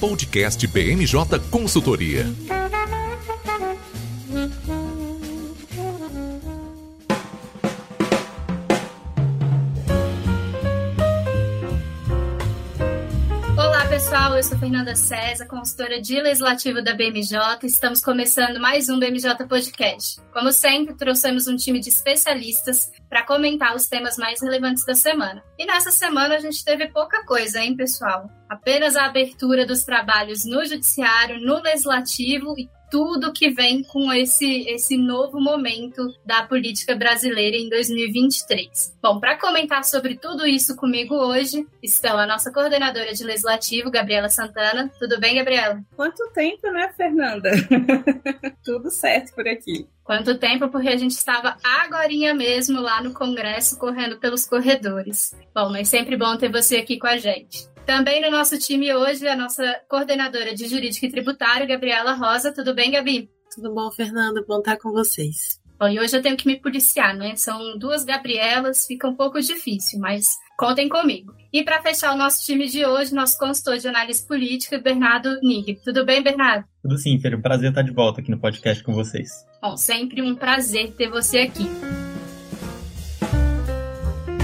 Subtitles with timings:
[0.00, 2.24] Podcast BMJ Consultoria.
[13.58, 14.34] Olá, pessoal.
[14.38, 17.36] Eu sou Fernanda César, consultora de legislativo da BMJ.
[17.64, 20.18] Estamos começando mais um BMJ Podcast.
[20.32, 25.44] Como sempre, trouxemos um time de especialistas para comentar os temas mais relevantes da semana.
[25.58, 28.39] E nessa semana a gente teve pouca coisa, hein, pessoal?
[28.50, 34.68] Apenas a abertura dos trabalhos no judiciário, no legislativo e tudo que vem com esse,
[34.68, 38.98] esse novo momento da política brasileira em 2023.
[39.00, 44.28] Bom, para comentar sobre tudo isso comigo hoje estão a nossa coordenadora de legislativo, Gabriela
[44.28, 44.90] Santana.
[44.98, 45.80] Tudo bem, Gabriela?
[45.94, 47.50] Quanto tempo, né, Fernanda?
[48.64, 49.86] tudo certo por aqui.
[50.02, 55.36] Quanto tempo, porque a gente estava agorinha mesmo lá no Congresso, correndo pelos corredores.
[55.54, 57.69] Bom, mas sempre bom ter você aqui com a gente.
[57.86, 62.52] Também no nosso time hoje, a nossa coordenadora de Jurídico e Tributário, Gabriela Rosa.
[62.52, 63.28] Tudo bem, Gabi?
[63.54, 64.44] Tudo bom, Fernanda?
[64.46, 65.60] Bom estar com vocês.
[65.80, 67.34] Bom, e hoje eu tenho que me policiar, né?
[67.36, 71.32] São duas Gabrielas, fica um pouco difícil, mas contem comigo.
[71.50, 75.80] E para fechar o nosso time de hoje, nosso consultor de análise política, Bernardo Nig.
[75.82, 76.66] Tudo bem, Bernardo?
[76.82, 77.34] Tudo sim, Fer.
[77.34, 79.30] Um prazer estar de volta aqui no podcast com vocês.
[79.62, 81.66] Bom, sempre um prazer ter você aqui.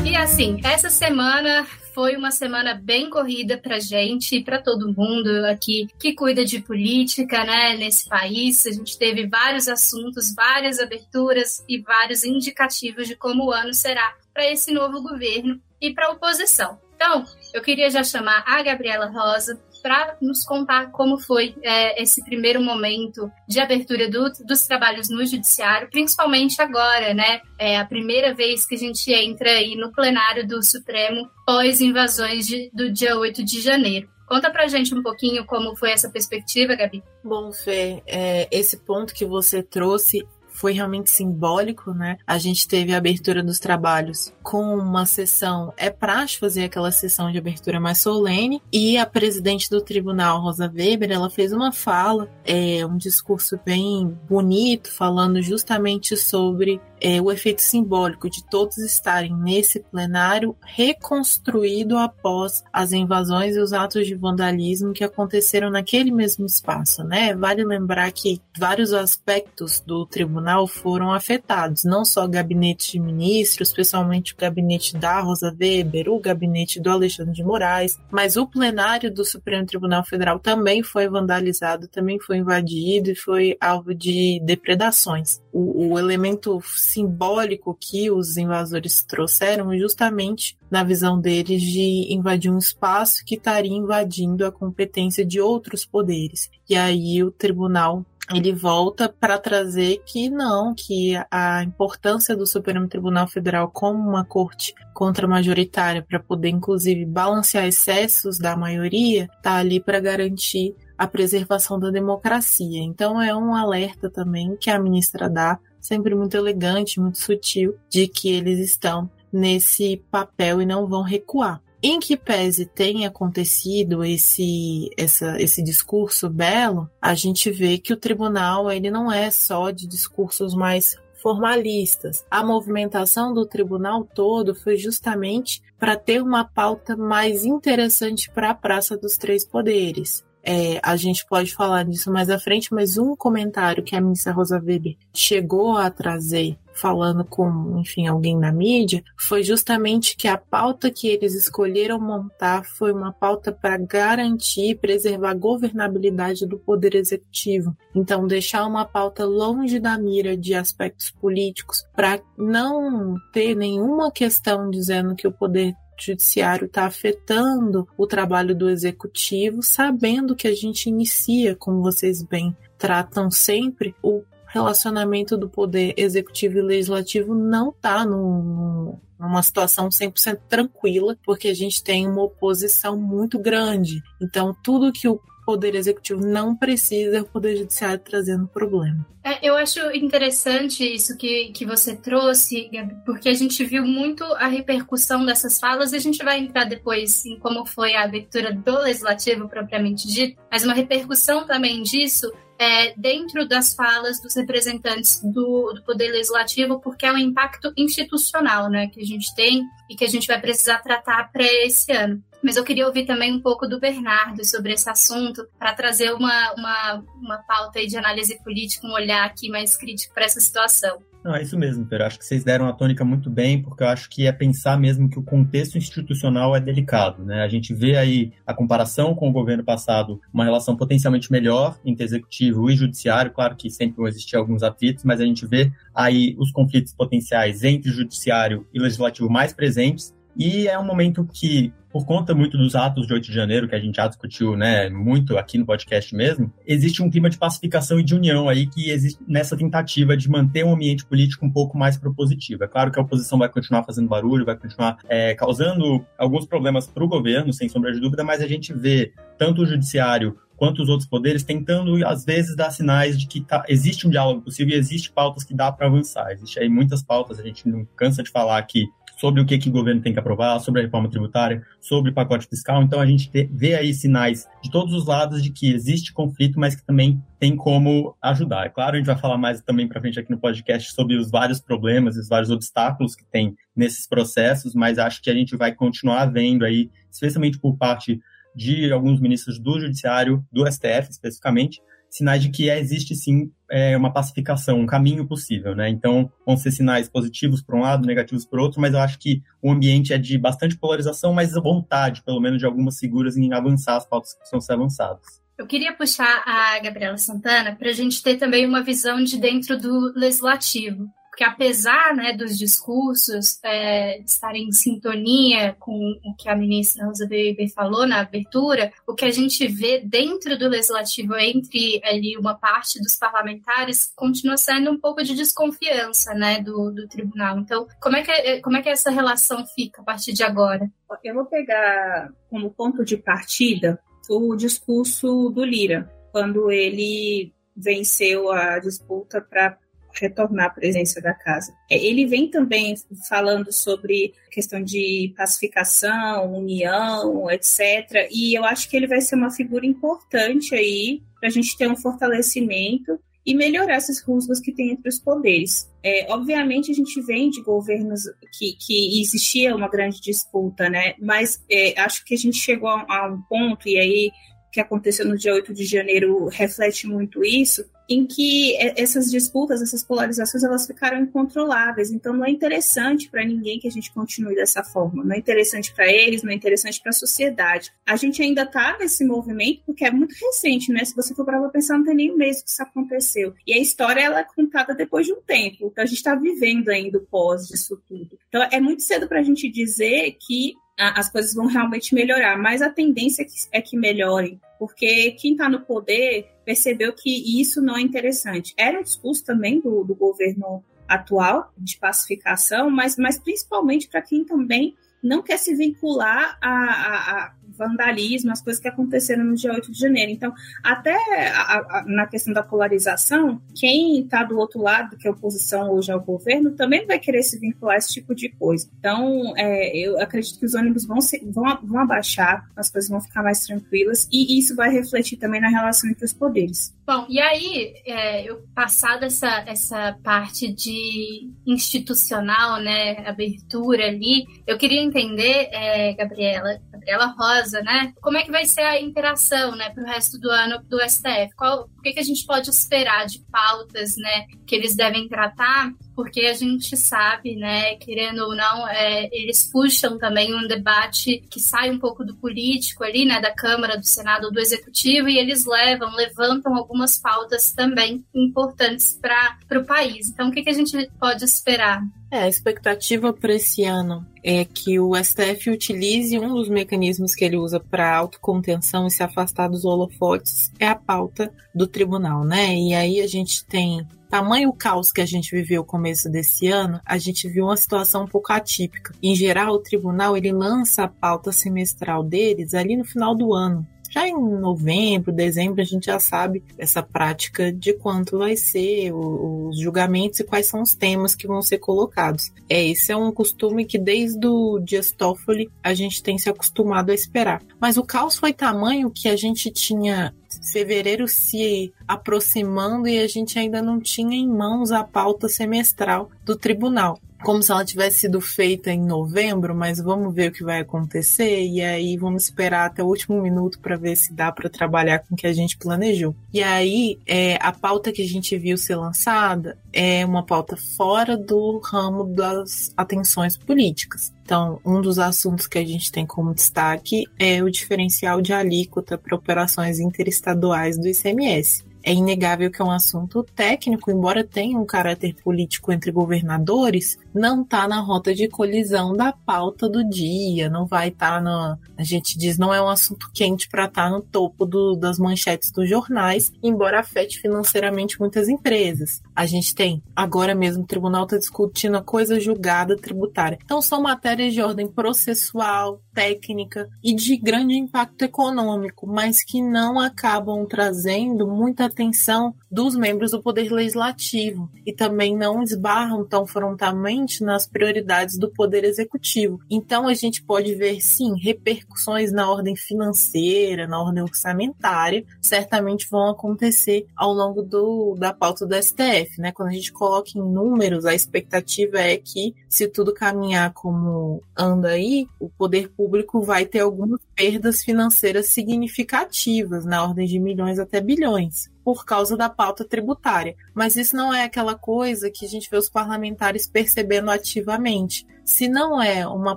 [0.05, 5.31] E assim, essa semana foi uma semana bem corrida para gente e para todo mundo
[5.47, 8.67] aqui que cuida de política, né, nesse país.
[8.67, 14.15] A gente teve vários assuntos, várias aberturas e vários indicativos de como o ano será
[14.35, 16.79] para esse novo governo e para a oposição.
[16.95, 17.25] Então,
[17.55, 22.61] eu queria já chamar a Gabriela Rosa para nos contar como foi é, esse primeiro
[22.61, 27.41] momento de abertura do, dos trabalhos no judiciário, principalmente agora, né?
[27.57, 32.49] É a primeira vez que a gente entra aí no plenário do Supremo pós invasões
[32.49, 34.09] de, do dia 8 de janeiro.
[34.27, 37.01] Conta pra gente um pouquinho como foi essa perspectiva, Gabi.
[37.23, 40.27] Bom, Fê, é, esse ponto que você trouxe
[40.57, 42.17] foi realmente simbólico, né?
[42.27, 47.31] A gente teve a abertura dos trabalhos com uma sessão, é praxe fazer aquela sessão
[47.31, 52.29] de abertura mais solene, e a presidente do tribunal, Rosa Weber, ela fez uma fala,
[52.45, 59.35] é, um discurso bem bonito, falando justamente sobre é, o efeito simbólico de todos estarem
[59.35, 66.47] nesse plenário reconstruído após as invasões e os atos de vandalismo que aconteceram naquele mesmo
[66.47, 67.35] espaço, né?
[67.35, 73.69] Vale lembrar que vários aspectos do tribunal foram afetados, não só o gabinete de ministros,
[73.69, 79.13] especialmente o gabinete da Rosa Weber, o gabinete do Alexandre de Moraes, mas o plenário
[79.13, 85.41] do Supremo Tribunal Federal também foi vandalizado, também foi invadido e foi alvo de depredações.
[85.53, 92.59] O, o elemento simbólico que os invasores trouxeram justamente na visão deles de invadir um
[92.59, 96.51] espaço que estaria invadindo a competência de outros poderes.
[96.69, 98.05] E aí o tribunal
[98.35, 104.25] ele volta para trazer que não, que a importância do Supremo Tribunal Federal como uma
[104.25, 111.79] corte contra-majoritária para poder inclusive balancear excessos da maioria, tá ali para garantir a preservação
[111.79, 112.83] da democracia.
[112.83, 118.09] Então é um alerta também que a ministra dá sempre muito elegante, muito sutil, de
[118.09, 121.61] que eles estão nesse papel e não vão recuar.
[121.89, 127.97] Em que pese tenha acontecido esse, essa, esse discurso belo, a gente vê que o
[127.97, 132.27] tribunal ele não é só de discursos mais formalistas.
[132.29, 138.55] A movimentação do tribunal todo foi justamente para ter uma pauta mais interessante para a
[138.55, 140.26] Praça dos Três Poderes.
[140.49, 144.33] É, a gente pode falar disso mais à frente, mas um comentário que a ministra
[144.33, 150.37] Rosa Weber chegou a trazer falando com, enfim, alguém na mídia, foi justamente que a
[150.37, 156.59] pauta que eles escolheram montar foi uma pauta para garantir e preservar a governabilidade do
[156.59, 157.75] poder executivo.
[157.95, 164.71] Então, deixar uma pauta longe da mira de aspectos políticos para não ter nenhuma questão
[164.71, 170.89] dizendo que o poder judiciário está afetando o trabalho do executivo, sabendo que a gente
[170.89, 178.05] inicia, como vocês bem tratam sempre, o relacionamento do poder executivo e legislativo não está
[178.07, 184.03] numa situação 100% tranquila, porque a gente tem uma oposição muito grande.
[184.21, 189.07] Então, tudo que o Poder Executivo não precisa, o Poder Judiciário trazendo problema.
[189.23, 194.25] É, eu acho interessante isso que, que você trouxe, Gabi, porque a gente viu muito
[194.25, 198.53] a repercussão dessas falas e a gente vai entrar depois em como foi a abertura
[198.53, 205.21] do Legislativo propriamente dito, mas uma repercussão também disso é, dentro das falas dos representantes
[205.23, 209.95] do, do, Poder Legislativo, porque é um impacto institucional né, que a gente tem e
[209.95, 212.23] que a gente vai precisar tratar para esse ano.
[212.47, 216.53] Mas eu queria ouvir também um pouco do Bernardo sobre esse assunto, para trazer uma,
[216.53, 220.97] uma, uma pauta de análise política, um olhar aqui mais crítico para essa situação.
[221.25, 222.07] Não, é isso mesmo, Pedro.
[222.07, 225.11] Acho que vocês deram a tônica muito bem, porque eu acho que é pensar mesmo
[225.11, 227.25] que o contexto institucional é delicado.
[227.25, 227.43] Né?
[227.43, 232.05] A gente vê aí a comparação com o governo passado, uma relação potencialmente melhor entre
[232.05, 233.33] executivo e judiciário.
[233.33, 237.65] Claro que sempre vão existir alguns atritos, mas a gente vê aí os conflitos potenciais
[237.65, 240.15] entre judiciário e legislativo mais presentes.
[240.37, 243.75] E é um momento que por conta muito dos atos de 8 de janeiro, que
[243.75, 247.99] a gente já discutiu né, muito aqui no podcast mesmo, existe um clima de pacificação
[247.99, 251.79] e de união aí que existe nessa tentativa de manter um ambiente político um pouco
[251.79, 252.65] mais propositivo.
[252.65, 256.87] É claro que a oposição vai continuar fazendo barulho, vai continuar é, causando alguns problemas
[256.87, 260.83] para o governo, sem sombra de dúvida, mas a gente vê tanto o judiciário quanto
[260.83, 264.75] os outros poderes tentando, às vezes, dar sinais de que tá, existe um diálogo possível
[264.75, 266.31] e existe pautas que dá para avançar.
[266.33, 268.85] Existe aí muitas pautas, a gente não cansa de falar aqui
[269.17, 272.15] sobre o que, que o governo tem que aprovar, sobre a reforma tributária, sobre o
[272.15, 272.83] pacote fiscal.
[272.83, 276.77] Então a gente vê aí sinais de todos os lados de que existe conflito, mas
[276.77, 278.67] que também tem como ajudar.
[278.67, 281.31] É claro, a gente vai falar mais também para frente aqui no podcast sobre os
[281.31, 285.75] vários problemas, os vários obstáculos que tem nesses processos, mas acho que a gente vai
[285.75, 288.21] continuar vendo aí, especialmente por parte
[288.55, 291.81] de alguns ministros do Judiciário, do STF especificamente,
[292.17, 295.89] sinais de que existe sim é, uma pacificação, um caminho possível, né?
[295.89, 299.43] Então, vão ser sinais positivos por um lado, negativos por outro, mas eu acho que
[299.63, 303.97] o ambiente é de bastante polarização, mas vontade, pelo menos, de algumas figuras em avançar
[303.97, 305.25] as pautas que precisam ser avançadas.
[305.59, 309.79] Eu queria puxar a Gabriela Santana para a gente ter também uma visão de dentro
[309.79, 316.57] do legislativo porque apesar né, dos discursos é, estarem em sintonia com o que a
[316.57, 322.01] ministra Rosa Weber falou na abertura, o que a gente vê dentro do legislativo entre
[322.05, 327.59] ali uma parte dos parlamentares continua sendo um pouco de desconfiança né, do, do tribunal.
[327.59, 330.91] Então, como é, que, como é que essa relação fica a partir de agora?
[331.23, 334.01] Eu vou pegar como ponto de partida
[334.31, 339.77] o discurso do Lira, quando ele venceu a disputa para
[340.21, 341.75] retornar à presença da casa.
[341.91, 342.95] É, ele vem também
[343.29, 348.29] falando sobre questão de pacificação, união, etc.
[348.31, 351.89] E eu acho que ele vai ser uma figura importante aí para a gente ter
[351.89, 355.89] um fortalecimento e melhorar essas rusgas que tem entre os poderes.
[356.03, 358.23] É, obviamente, a gente vem de governos
[358.59, 361.15] que, que existia uma grande disputa, né?
[361.21, 364.31] Mas é, acho que a gente chegou a, a um ponto, e aí
[364.77, 370.03] que aconteceu no dia 8 de janeiro reflete muito isso, em que essas disputas, essas
[370.03, 372.13] polarizações, elas ficaram incontroláveis.
[372.13, 375.25] Então, não é interessante para ninguém que a gente continue dessa forma.
[375.25, 377.91] Não é interessante para eles, não é interessante para a sociedade.
[378.05, 381.03] A gente ainda está nesse movimento porque é muito recente, né?
[381.07, 383.55] Se você for para pensar, não tem nem um mês que isso aconteceu.
[383.67, 385.87] E a história ela é contada depois de um tempo.
[385.87, 388.39] Então, a gente está vivendo ainda o pós disso tudo.
[388.51, 392.81] Então, é muito cedo para a gente dizer que as coisas vão realmente melhorar, mas
[392.81, 397.83] a tendência é que, é que melhorem, porque quem está no poder percebeu que isso
[397.83, 398.75] não é interessante.
[398.77, 404.45] Era um discurso também do, do governo atual de pacificação, mas, mas principalmente para quem
[404.45, 409.73] também não quer se vincular a, a, a vandalismo, as coisas que aconteceram no dia
[409.73, 410.31] 8 de janeiro.
[410.31, 410.53] Então,
[410.83, 411.15] até
[411.51, 415.91] a, a, na questão da polarização, quem está do outro lado, que é a oposição
[415.91, 418.89] hoje ao governo, também vai querer se vincular a esse tipo de coisa.
[418.99, 423.21] Então, é, eu acredito que os ônibus vão, se, vão, vão abaixar, as coisas vão
[423.21, 426.95] ficar mais tranquilas, e isso vai refletir também na relação entre os poderes.
[427.07, 434.77] Bom, e aí, é, eu passada essa, essa parte de institucional, né, abertura ali, eu
[434.77, 438.13] queria entender, é, Gabriela, Gabriela Rosa, casa, né?
[438.21, 441.55] Como é que vai ser a interação, né, para o resto do ano do STF?
[441.57, 445.93] Qual, o que, que a gente pode esperar de pautas, né, que eles devem tratar?
[446.17, 451.61] Porque a gente sabe, né, querendo ou não, é, eles puxam também um debate que
[451.61, 455.67] sai um pouco do político ali, né, da Câmara, do Senado, do Executivo, e eles
[455.67, 460.31] levam, levantam algumas pautas também importantes para o país.
[460.31, 462.03] Então, o que, que a gente pode esperar?
[462.31, 467.45] É, a expectativa para esse ano é que o STF utilize um dos mecanismos que
[467.45, 472.75] ele usa para autocontenção e se afastar dos holofotes, é a pauta do tribunal, né?
[472.75, 477.01] E aí a gente tem tamanho caos que a gente viveu no começo desse ano,
[477.05, 479.15] a gente viu uma situação um pouco atípica.
[479.23, 483.87] Em geral, o tribunal ele lança a pauta semestral deles ali no final do ano.
[484.11, 489.79] Já em novembro, dezembro, a gente já sabe essa prática de quanto vai ser os
[489.79, 492.53] julgamentos e quais são os temas que vão ser colocados.
[492.69, 497.11] É, esse é um costume que desde o Dias Toffoli a gente tem se acostumado
[497.11, 497.63] a esperar.
[497.81, 500.35] Mas o caos foi tamanho que a gente tinha
[500.71, 506.57] fevereiro se aproximando e a gente ainda não tinha em mãos a pauta semestral do
[506.57, 507.19] tribunal.
[507.43, 511.63] Como se ela tivesse sido feita em novembro, mas vamos ver o que vai acontecer
[511.63, 515.35] e aí vamos esperar até o último minuto para ver se dá para trabalhar com
[515.35, 516.35] o que a gente planejou.
[516.53, 521.37] E aí, é, a pauta que a gente viu ser lançada é uma pauta fora
[521.37, 524.33] do ramo das atenções políticas.
[524.43, 529.19] Então, um dos assuntos que a gente tem como destaque é o diferencial de alíquota
[529.19, 534.87] para operações interestaduais do ICMS é inegável que é um assunto técnico, embora tenha um
[534.87, 540.87] caráter político entre governadores, não está na rota de colisão da pauta do dia, não
[540.87, 541.79] vai estar tá na.
[541.97, 545.19] A gente diz, não é um assunto quente para estar tá no topo do, das
[545.19, 549.23] manchetes dos jornais, embora afete financeiramente muitas empresas.
[549.35, 553.59] A gente tem, agora mesmo, o tribunal está discutindo a coisa julgada tributária.
[553.63, 560.01] Então, são matérias de ordem processual, técnica e de grande impacto econômico, mas que não
[560.01, 567.26] acabam trazendo muita atenção dos membros do Poder Legislativo e também não esbarram tão frontalmente
[567.45, 569.61] nas prioridades do Poder Executivo.
[569.71, 576.31] Então, a gente pode ver, sim, repercussões na ordem financeira, na ordem orçamentária, certamente vão
[576.31, 579.41] acontecer ao longo do, da pauta do STF.
[579.41, 579.53] Né?
[579.53, 584.89] Quando a gente coloca em números, a expectativa é que, se tudo caminhar como anda
[584.89, 591.01] aí, o poder público vai ter algumas perdas financeiras significativas, na ordem de milhões até
[591.01, 593.55] bilhões por causa da pauta tributária.
[593.73, 598.27] Mas isso não é aquela coisa que a gente vê os parlamentares percebendo ativamente.
[598.45, 599.57] Se não é uma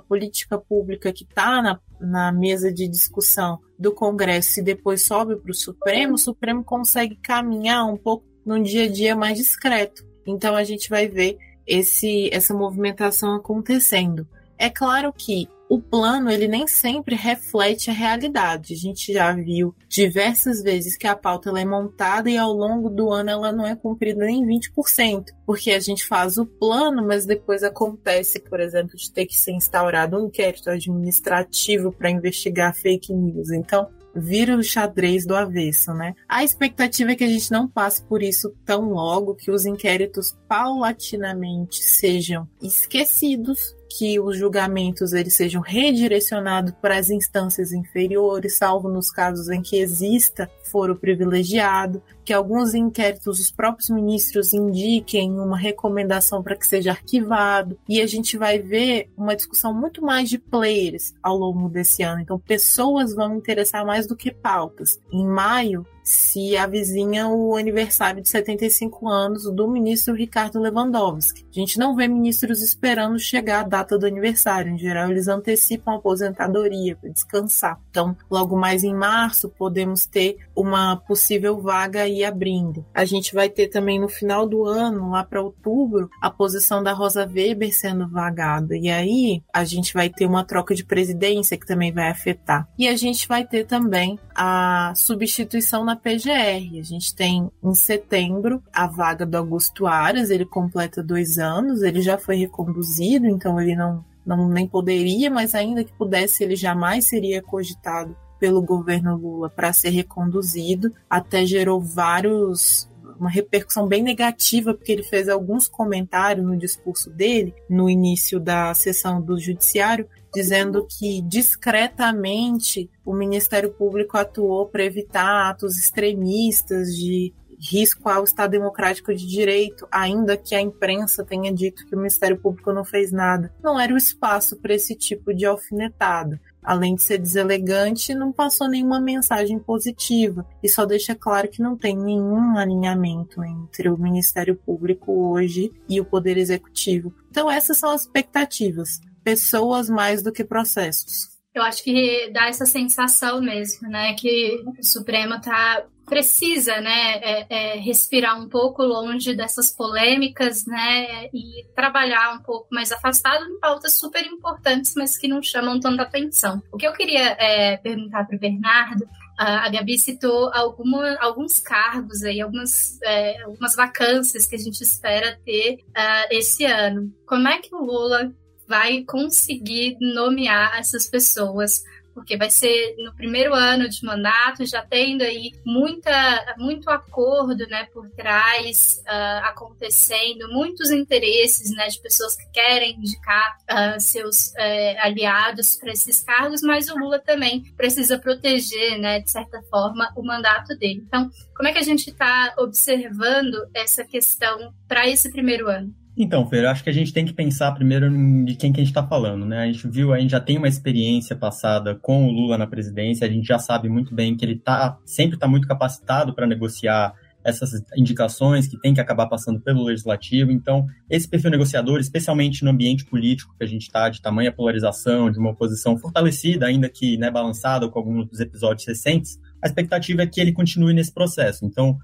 [0.00, 5.50] política pública que está na, na mesa de discussão do Congresso e depois sobe para
[5.50, 10.06] o Supremo, o Supremo consegue caminhar um pouco num dia a dia mais discreto.
[10.24, 14.24] Então a gente vai ver esse, essa movimentação acontecendo.
[14.56, 18.74] É claro que o plano ele nem sempre reflete a realidade.
[18.74, 22.90] A gente já viu diversas vezes que a pauta ela é montada e ao longo
[22.90, 27.24] do ano ela não é cumprida nem 20%, porque a gente faz o plano, mas
[27.24, 33.14] depois acontece, por exemplo, de ter que ser instaurado um inquérito administrativo para investigar fake
[33.14, 33.52] news.
[33.52, 36.16] Então, vira o xadrez do avesso, né?
[36.28, 40.36] A expectativa é que a gente não passe por isso tão logo, que os inquéritos
[40.48, 49.10] paulatinamente sejam esquecidos que os julgamentos eles sejam redirecionados para as instâncias inferiores, salvo nos
[49.10, 56.42] casos em que exista foro privilegiado, que alguns inquéritos os próprios ministros indiquem uma recomendação
[56.42, 61.12] para que seja arquivado, e a gente vai ver uma discussão muito mais de players
[61.22, 62.20] ao longo desse ano.
[62.20, 65.00] Então, pessoas vão interessar mais do que pautas.
[65.12, 71.46] Em maio, se avizinha o aniversário de 75 anos do ministro Ricardo Lewandowski.
[71.48, 74.72] A gente não vê ministros esperando chegar a data do aniversário.
[74.72, 77.78] Em geral, eles antecipam a aposentadoria para descansar.
[77.90, 82.84] Então, logo mais em março, podemos ter uma possível vaga aí abrindo.
[82.94, 86.92] A gente vai ter também no final do ano, lá para outubro, a posição da
[86.92, 88.76] Rosa Weber sendo vagada.
[88.76, 92.68] E aí, a gente vai ter uma troca de presidência que também vai afetar.
[92.78, 96.78] E a gente vai ter também a substituição na PGR.
[96.78, 102.00] A gente tem em setembro a vaga do Augusto Aras, ele completa dois anos, ele
[102.00, 107.06] já foi reconduzido, então ele não, não nem poderia, mas ainda que pudesse, ele jamais
[107.06, 110.92] seria cogitado pelo governo Lula para ser reconduzido.
[111.08, 117.54] Até gerou vários uma repercussão bem negativa, porque ele fez alguns comentários no discurso dele,
[117.68, 125.50] no início da sessão do Judiciário, dizendo que discretamente o Ministério Público atuou para evitar
[125.50, 131.84] atos extremistas de risco ao Estado Democrático de Direito, ainda que a imprensa tenha dito
[131.84, 133.52] que o Ministério Público não fez nada.
[133.62, 136.40] Não era o espaço para esse tipo de alfinetada.
[136.62, 141.76] Além de ser deselegante, não passou nenhuma mensagem positiva e só deixa claro que não
[141.76, 147.14] tem nenhum alinhamento entre o Ministério Público hoje e o Poder Executivo.
[147.30, 151.28] Então, essas são as expectativas pessoas mais do que processos.
[151.54, 157.46] Eu acho que dá essa sensação mesmo, né, que o Supremo tá precisa, né, é,
[157.48, 163.60] é, respirar um pouco longe dessas polêmicas, né, e trabalhar um pouco mais afastado em
[163.60, 166.62] pautas super importantes, mas que não chamam tanta atenção.
[166.72, 169.08] O que eu queria é, perguntar para o Bernardo
[169.40, 175.40] a Gabi citou alguma, alguns cargos aí, algumas, é, algumas vacâncias que a gente espera
[175.46, 177.10] ter uh, esse ano.
[177.26, 178.30] Como é que o Lula
[178.68, 181.82] vai conseguir nomear essas pessoas,
[182.20, 187.86] porque vai ser no primeiro ano de mandato, já tendo aí muita, muito acordo né,
[187.94, 195.00] por trás uh, acontecendo, muitos interesses né, de pessoas que querem indicar uh, seus uh,
[195.00, 200.22] aliados para esses cargos, mas o Lula também precisa proteger, né, de certa forma, o
[200.22, 201.02] mandato dele.
[201.06, 205.99] Então, como é que a gente está observando essa questão para esse primeiro ano?
[206.22, 208.10] Então, Fer, acho que a gente tem que pensar primeiro
[208.44, 209.62] de quem que a gente está falando, né?
[209.62, 213.26] A gente viu, a gente já tem uma experiência passada com o Lula na presidência,
[213.26, 217.14] a gente já sabe muito bem que ele tá, sempre está muito capacitado para negociar
[217.42, 220.50] essas indicações que tem que acabar passando pelo legislativo.
[220.52, 225.30] Então, esse perfil negociador, especialmente no ambiente político que a gente está, de tamanha polarização,
[225.30, 230.20] de uma oposição fortalecida, ainda que né, balançada com alguns dos episódios recentes, a expectativa
[230.20, 231.64] é que ele continue nesse processo.
[231.64, 231.96] Então,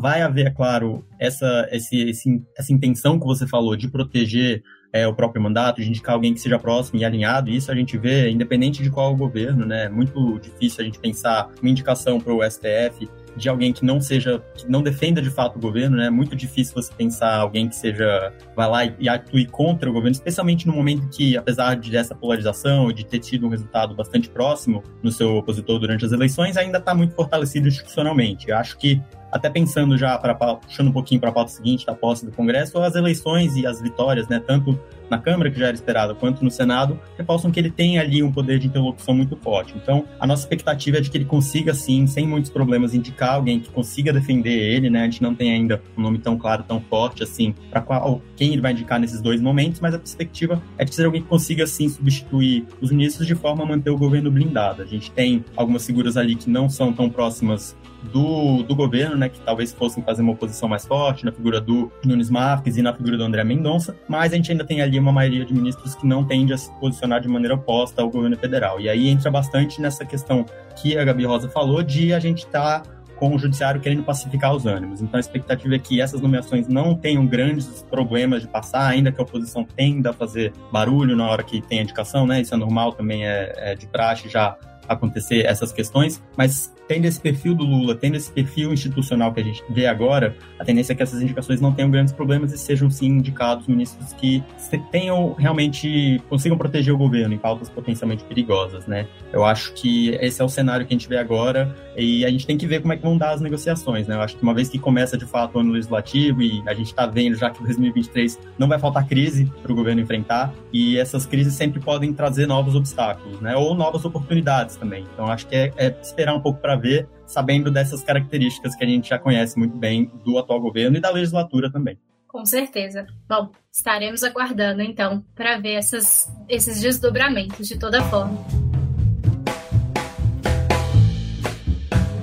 [0.00, 4.62] vai haver, é claro, essa, esse, esse, essa intenção que você falou de proteger
[4.94, 7.50] é, o próprio mandato, de indicar alguém que seja próximo e alinhado.
[7.50, 9.86] Isso a gente vê, independente de qual governo, né?
[9.86, 14.00] É muito difícil a gente pensar uma indicação para o STF de alguém que não
[14.00, 16.06] seja, que não defenda de fato o governo, né?
[16.06, 19.92] É muito difícil você pensar alguém que seja, vai lá e, e atue contra o
[19.92, 23.96] governo, especialmente no momento que, apesar de essa polarização e de ter tido um resultado
[23.96, 28.48] bastante próximo no seu opositor durante as eleições, ainda está muito fortalecido institucionalmente.
[28.48, 29.02] Eu acho que
[29.34, 32.78] até pensando já, para puxando um pouquinho para a pauta seguinte da posse do Congresso,
[32.78, 34.78] as eleições e as vitórias, né, tanto
[35.10, 38.30] na Câmara, que já era esperado, quanto no Senado, reforçam que ele tem ali um
[38.30, 39.74] poder de interlocução muito forte.
[39.76, 43.58] Então, a nossa expectativa é de que ele consiga, sim, sem muitos problemas, indicar alguém
[43.58, 45.02] que consiga defender ele, né?
[45.02, 48.52] A gente não tem ainda um nome tão claro, tão forte, assim, para qual quem
[48.52, 51.66] ele vai indicar nesses dois momentos, mas a perspectiva é de ser alguém que consiga,
[51.66, 54.80] sim, substituir os ministros de forma a manter o governo blindado.
[54.80, 57.76] A gente tem algumas figuras ali que não são tão próximas
[58.12, 61.90] do, do governo, né, que talvez fossem fazer uma oposição mais forte, na figura do
[62.04, 65.12] Nunes Marques e na figura do André Mendonça, mas a gente ainda tem ali uma
[65.12, 68.80] maioria de ministros que não tende a se posicionar de maneira oposta ao governo federal.
[68.80, 70.44] E aí entra bastante nessa questão
[70.76, 74.54] que a Gabi Rosa falou de a gente estar tá com o judiciário querendo pacificar
[74.54, 75.00] os ânimos.
[75.00, 79.20] Então a expectativa é que essas nomeações não tenham grandes problemas de passar, ainda que
[79.20, 82.40] a oposição tenda a fazer barulho na hora que tem a indicação, né?
[82.40, 84.56] Isso é normal também, é, é de praxe já
[84.88, 89.44] acontecer essas questões, mas tendo esse perfil do Lula, tendo esse perfil institucional que a
[89.44, 92.90] gente vê agora, a tendência é que essas indicações não tenham grandes problemas e sejam
[92.90, 94.42] sim indicados ministros que
[94.90, 99.06] tenham realmente consigam proteger o governo em pautas potencialmente perigosas, né?
[99.32, 102.46] Eu acho que esse é o cenário que a gente vê agora e a gente
[102.46, 104.14] tem que ver como é que vão dar as negociações, né?
[104.14, 106.86] Eu acho que uma vez que começa de fato o ano legislativo e a gente
[106.86, 111.26] está vendo já que 2023 não vai faltar crise para o governo enfrentar e essas
[111.26, 113.56] crises sempre podem trazer novos obstáculos, né?
[113.56, 115.06] Ou novas oportunidades também.
[115.12, 118.86] Então acho que é, é esperar um pouco para ver, sabendo dessas características que a
[118.86, 121.98] gente já conhece muito bem do atual governo e da legislatura também.
[122.28, 123.06] Com certeza.
[123.28, 128.44] Bom, estaremos aguardando então para ver essas, esses desdobramentos de toda forma.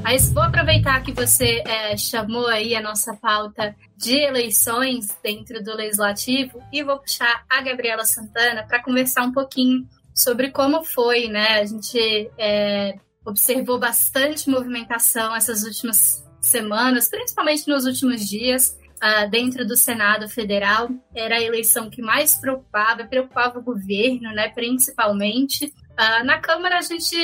[0.04, 5.74] Mas vou aproveitar que você é, chamou aí a nossa pauta de eleições dentro do
[5.74, 11.60] legislativo e vou puxar a Gabriela Santana para conversar um pouquinho sobre como foi, né?
[11.60, 12.96] A gente é,
[13.26, 20.90] observou bastante movimentação essas últimas semanas, principalmente nos últimos dias, uh, dentro do Senado Federal.
[21.16, 25.74] Era a eleição que mais preocupava, preocupava o governo, né, principalmente.
[25.92, 27.16] Uh, na Câmara, a gente,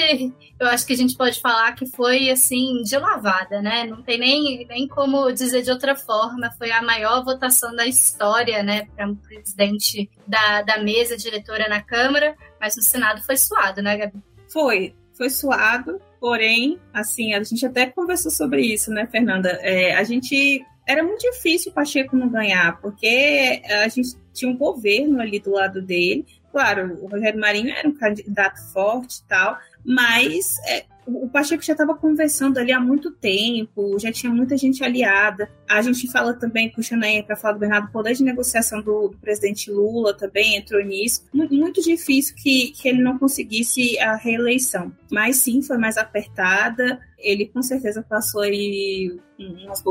[0.60, 3.86] eu acho que a gente pode falar que foi assim, de lavada, né?
[3.86, 6.52] Não tem nem, nem como dizer de outra forma.
[6.58, 11.82] Foi a maior votação da história, né, para um presidente da, da mesa diretora na
[11.82, 14.22] Câmara, mas no Senado foi suado, né, Gabi?
[14.52, 19.50] Foi foi suado, porém, assim, a gente até conversou sobre isso, né, Fernanda?
[19.62, 20.64] É, a gente.
[20.88, 25.52] Era muito difícil o Pacheco não ganhar, porque a gente tinha um governo ali do
[25.52, 26.26] lado dele.
[26.58, 31.74] Claro, o Rogério Marinho era um candidato forte e tal, mas é, o Pacheco já
[31.74, 35.50] estava conversando ali há muito tempo, já tinha muita gente aliada.
[35.68, 39.08] A gente fala também, puxando aí para falar do Bernardo, o poder de negociação do,
[39.08, 41.26] do, presidente Lula também entrou nisso.
[41.34, 44.92] Muito, muito difícil que, que ele não conseguisse a reeleição.
[45.12, 47.00] Mas sim, foi mais apertada.
[47.18, 49.84] Ele com certeza passou aí umas,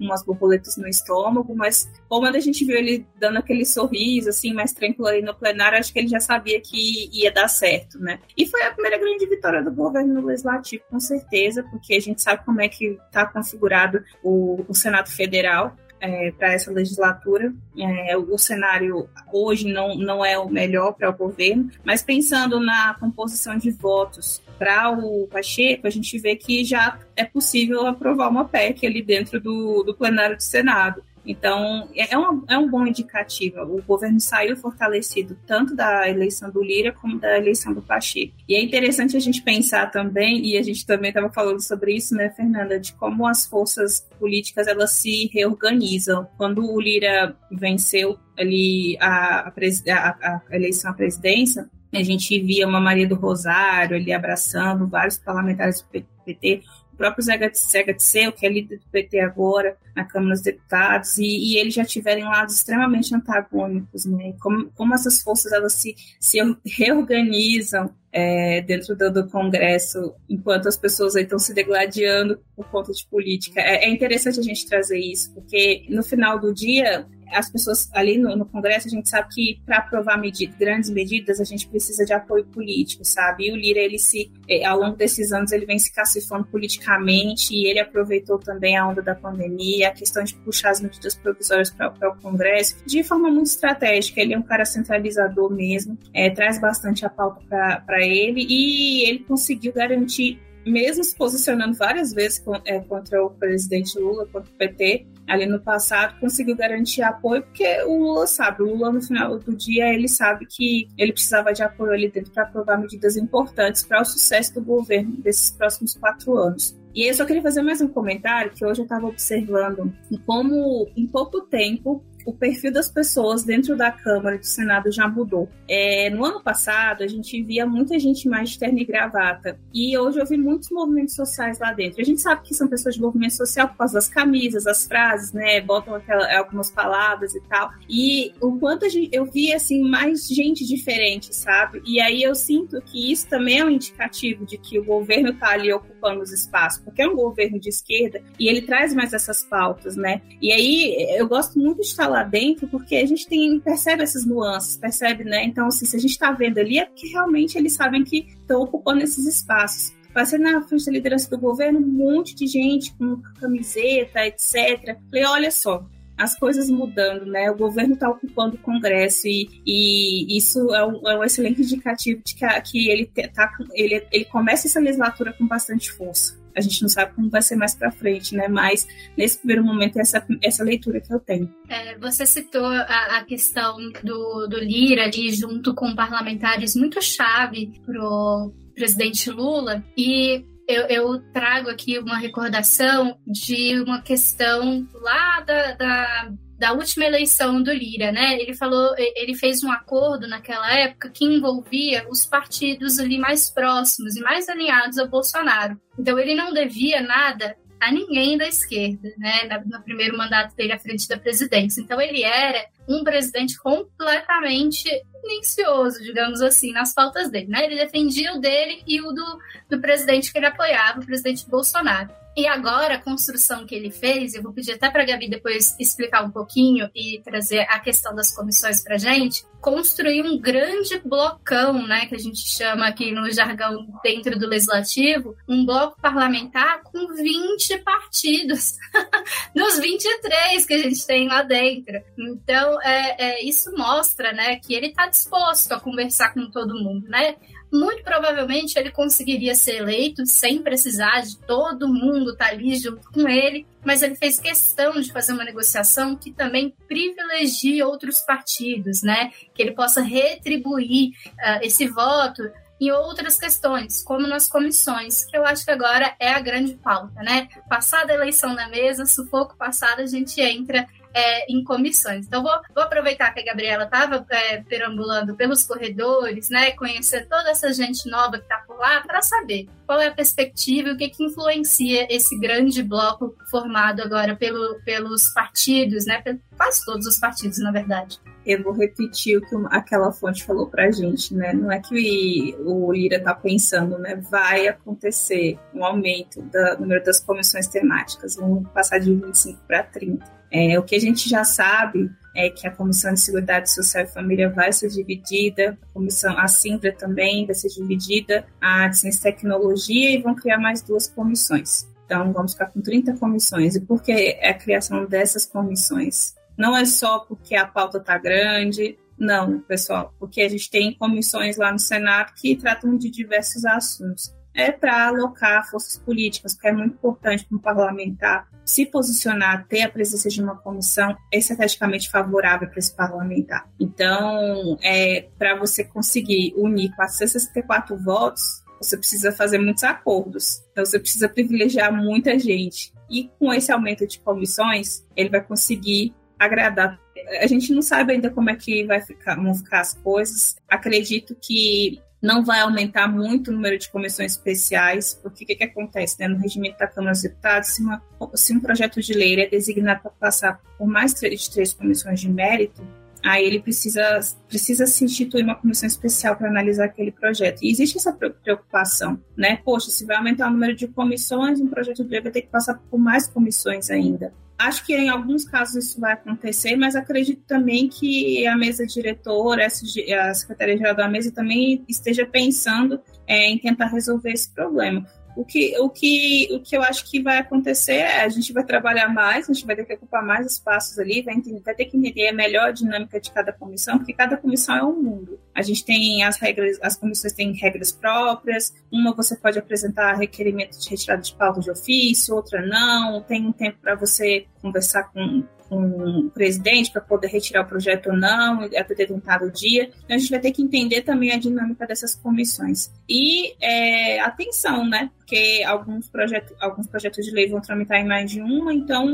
[0.00, 4.72] umas borboletas no estômago, mas como a gente viu ele dando aquele sorriso, assim, mais
[4.72, 8.18] tranquilo aí no plenário, acho que ele já sabia que ia dar certo, né?
[8.36, 12.44] E foi a primeira grande vitória do governo legislativo, com certeza, porque a gente sabe
[12.44, 17.52] como é que está configurado o, o Senado Federal é, para essa legislatura.
[17.78, 22.94] É, o cenário hoje não, não é o melhor para o governo, mas pensando na
[22.94, 28.44] composição de votos para o Pacheco, a gente vê que já é possível aprovar uma
[28.44, 31.02] PEC ali dentro do, do plenário do Senado.
[31.26, 33.60] Então, é, é um, é um bom indicativo.
[33.62, 38.34] O governo saiu fortalecido tanto da eleição do Lira como da eleição do Pacheco.
[38.48, 42.14] E é interessante a gente pensar também, e a gente também estava falando sobre isso,
[42.14, 46.26] né, Fernanda, de como as forças políticas elas se reorganizam.
[46.36, 52.80] Quando o Lira venceu ali a, a, a eleição à presidência, a gente via uma
[52.80, 55.88] Maria do Rosário ali abraçando vários parlamentares do
[56.24, 56.62] PT,
[56.94, 61.24] o próprio Zé Gatseu, que é líder do PT agora, na Câmara dos Deputados, e,
[61.24, 64.34] e eles já tiverem lados extremamente antagônicos, né?
[64.40, 70.76] Como, como essas forças elas se, se reorganizam é, dentro do, do, Congresso, enquanto as
[70.76, 73.60] pessoas estão se degladiando por conta de política.
[73.60, 78.18] É, é, interessante a gente trazer isso, porque no final do dia as pessoas ali
[78.18, 80.20] no, no Congresso, a gente sabe que para aprovar
[80.58, 83.48] grandes medidas, a gente precisa de apoio político, sabe?
[83.48, 87.54] E o Lira, ele se, eh, ao longo desses anos, ele vem se cacifando politicamente
[87.54, 91.70] e ele aproveitou também a onda da pandemia, a questão de puxar as medidas provisórias
[91.70, 94.20] para o Congresso, de forma muito estratégica.
[94.20, 97.42] Ele é um cara centralizador mesmo, é, traz bastante a pauta
[97.84, 103.98] para ele e ele conseguiu garantir mesmo se posicionando várias vezes é, contra o presidente
[103.98, 108.66] Lula, contra o PT, ali no passado, conseguiu garantir apoio, porque o Lula sabe, o
[108.66, 112.44] Lula no final do dia, ele sabe que ele precisava de apoio ali dentro para
[112.44, 116.76] aprovar medidas importantes para o sucesso do governo desses próximos quatro anos.
[116.94, 119.92] E eu só queria fazer mais um comentário, que hoje eu estava observando
[120.24, 125.08] como, em pouco tempo, o perfil das pessoas dentro da Câmara e do Senado já
[125.08, 125.48] mudou.
[125.68, 129.58] É, no ano passado, a gente via muita gente mais de terno e gravata.
[129.72, 132.00] E hoje eu vi muitos movimentos sociais lá dentro.
[132.00, 135.32] A gente sabe que são pessoas de movimento social por causa das camisas, as frases,
[135.32, 135.60] né?
[135.60, 137.70] Botam aquela, algumas palavras e tal.
[137.88, 141.82] E o quanto gente, eu vi, assim, mais gente diferente, sabe?
[141.86, 145.50] E aí eu sinto que isso também é um indicativo de que o governo está
[145.50, 149.42] ali ocupando os espaços, porque é um governo de esquerda e ele traz mais essas
[149.42, 150.22] pautas, né?
[150.40, 154.24] E aí eu gosto muito de estar lá dentro, porque a gente tem, percebe essas
[154.24, 155.44] nuances, percebe, né?
[155.44, 158.62] Então, assim, se a gente está vendo ali, é porque realmente eles sabem que estão
[158.62, 159.92] ocupando esses espaços.
[160.12, 164.96] Passei na frente da liderança do governo, um monte de gente com camiseta, etc.
[165.10, 165.84] Falei, olha só,
[166.16, 167.50] as coisas mudando, né?
[167.50, 172.22] O governo está ocupando o Congresso e, e isso é um, é um, excelente indicativo
[172.24, 176.82] de que, que ele, tá, ele, ele começa essa legislatura com bastante força a gente
[176.82, 178.48] não sabe como vai ser mais para frente, né?
[178.48, 178.86] Mas
[179.16, 181.52] nesse primeiro momento, essa, essa leitura que eu tenho.
[181.68, 187.72] É, você citou a, a, questão do, do Lira ali junto com parlamentares muito chave
[187.84, 195.72] pro presidente Lula e eu, eu, trago aqui uma recordação de uma questão lá da,
[195.74, 198.38] da, da, última eleição do Lira, né?
[198.40, 204.16] Ele falou, ele fez um acordo naquela época que envolvia os partidos ali mais próximos
[204.16, 205.80] e mais alinhados ao Bolsonaro.
[205.98, 210.78] Então ele não devia nada a ninguém da esquerda, né, no primeiro mandato dele à
[210.78, 211.82] frente da presidência.
[211.82, 214.88] Então ele era um presidente completamente
[215.20, 217.64] silencioso, digamos assim, nas pautas dele, né?
[217.64, 219.38] Ele defendia o dele e o do,
[219.70, 222.10] do presidente que ele apoiava, o presidente Bolsonaro.
[222.36, 225.76] E agora, a construção que ele fez, eu vou pedir até para a Gabi depois
[225.78, 231.86] explicar um pouquinho e trazer a questão das comissões para gente, construir um grande blocão,
[231.86, 237.14] né, que a gente chama aqui no jargão dentro do legislativo, um bloco parlamentar com
[237.14, 238.76] 20 partidos,
[239.54, 241.94] nos 23 que a gente tem lá dentro.
[242.18, 247.08] Então, é, é isso mostra, né, que ele está disposto a conversar com todo mundo,
[247.08, 247.36] né?
[247.74, 253.10] Muito provavelmente ele conseguiria ser eleito sem precisar de todo mundo estar tá ali junto
[253.10, 259.02] com ele, mas ele fez questão de fazer uma negociação que também privilegie outros partidos,
[259.02, 259.32] né?
[259.52, 262.42] Que ele possa retribuir uh, esse voto
[262.80, 267.22] em outras questões, como nas comissões, que eu acho que agora é a grande pauta,
[267.22, 267.48] né?
[267.68, 272.26] Passada a eleição na mesa, sufoco passado, a gente entra é, em comissões.
[272.26, 277.50] Então, vou, vou, aproveitar que a Gabriela estava é, perambulando pelos corredores, né, conhecer toda
[277.50, 280.96] essa gente nova que está por lá, para saber qual é a perspectiva e o
[280.96, 286.22] que, que influencia esse grande bloco formado agora pelo, pelos partidos, né,
[286.56, 288.18] quase todos os partidos, na verdade.
[288.44, 291.54] Eu vou repetir o que aquela fonte falou para a gente, né?
[291.54, 294.16] Não é que o Lira está pensando, né?
[294.30, 300.43] Vai acontecer um aumento do número das comissões temáticas, vamos passar de 25 para 30.
[300.56, 304.06] É, o que a gente já sabe é que a Comissão de Seguridade Social e
[304.06, 309.32] Família vai ser dividida, a comissão, a Sintra também vai ser dividida, a Ciência e
[309.32, 311.88] Tecnologia e vão criar mais duas comissões.
[312.06, 313.74] Então, vamos ficar com 30 comissões.
[313.74, 316.36] E por que a criação dessas comissões?
[316.56, 321.56] Não é só porque a pauta está grande, não, pessoal, porque a gente tem comissões
[321.56, 326.72] lá no Senado que tratam de diversos assuntos é para alocar forças políticas, porque é
[326.72, 332.68] muito importante para um parlamentar se posicionar, ter a presença de uma comissão estrategicamente favorável
[332.68, 333.68] para esse parlamentar.
[333.78, 340.62] Então, é, para você conseguir unir 464 votos, você precisa fazer muitos acordos.
[340.72, 342.92] Então, você precisa privilegiar muita gente.
[343.10, 346.98] E com esse aumento de comissões, ele vai conseguir agradar.
[347.40, 350.56] A gente não sabe ainda como é que vai ficar, vão ficar as coisas.
[350.68, 355.64] Acredito que não vai aumentar muito o número de comissões especiais, porque o que, que
[355.64, 356.18] acontece?
[356.18, 356.26] Né?
[356.26, 358.02] No regimento da Câmara dos Deputados, se, uma,
[358.34, 362.30] se um projeto de lei é designado para passar por mais de três comissões de
[362.30, 362.82] mérito,
[363.22, 367.62] aí ele precisa, precisa se instituir uma comissão especial para analisar aquele projeto.
[367.62, 369.58] E existe essa preocupação, né?
[369.62, 372.48] Poxa, se vai aumentar o número de comissões, um projeto de lei vai ter que
[372.48, 374.32] passar por mais comissões ainda.
[374.56, 379.66] Acho que em alguns casos isso vai acontecer, mas acredito também que a mesa diretora,
[379.66, 385.04] a Secretaria-Geral da Mesa também esteja pensando é, em tentar resolver esse problema.
[385.36, 388.64] O que, o, que, o que eu acho que vai acontecer é a gente vai
[388.64, 391.96] trabalhar mais, a gente vai ter que ocupar mais espaços ali, vai, vai ter que
[391.96, 395.40] entender melhor a dinâmica de cada comissão, porque cada comissão é um mundo.
[395.54, 400.78] A gente tem as regras, as comissões têm regras próprias, uma você pode apresentar requerimento
[400.78, 405.44] de retirada de pauta de ofício, outra não, tem um tempo para você conversar com,
[405.68, 409.90] com o presidente para poder retirar o projeto ou não, até determinado dia.
[410.04, 412.90] Então, a gente vai ter que entender também a dinâmica dessas comissões.
[413.08, 415.10] E é, atenção, né?
[415.18, 419.06] Porque alguns projetos, alguns projetos de lei vão tramitar em mais de uma, então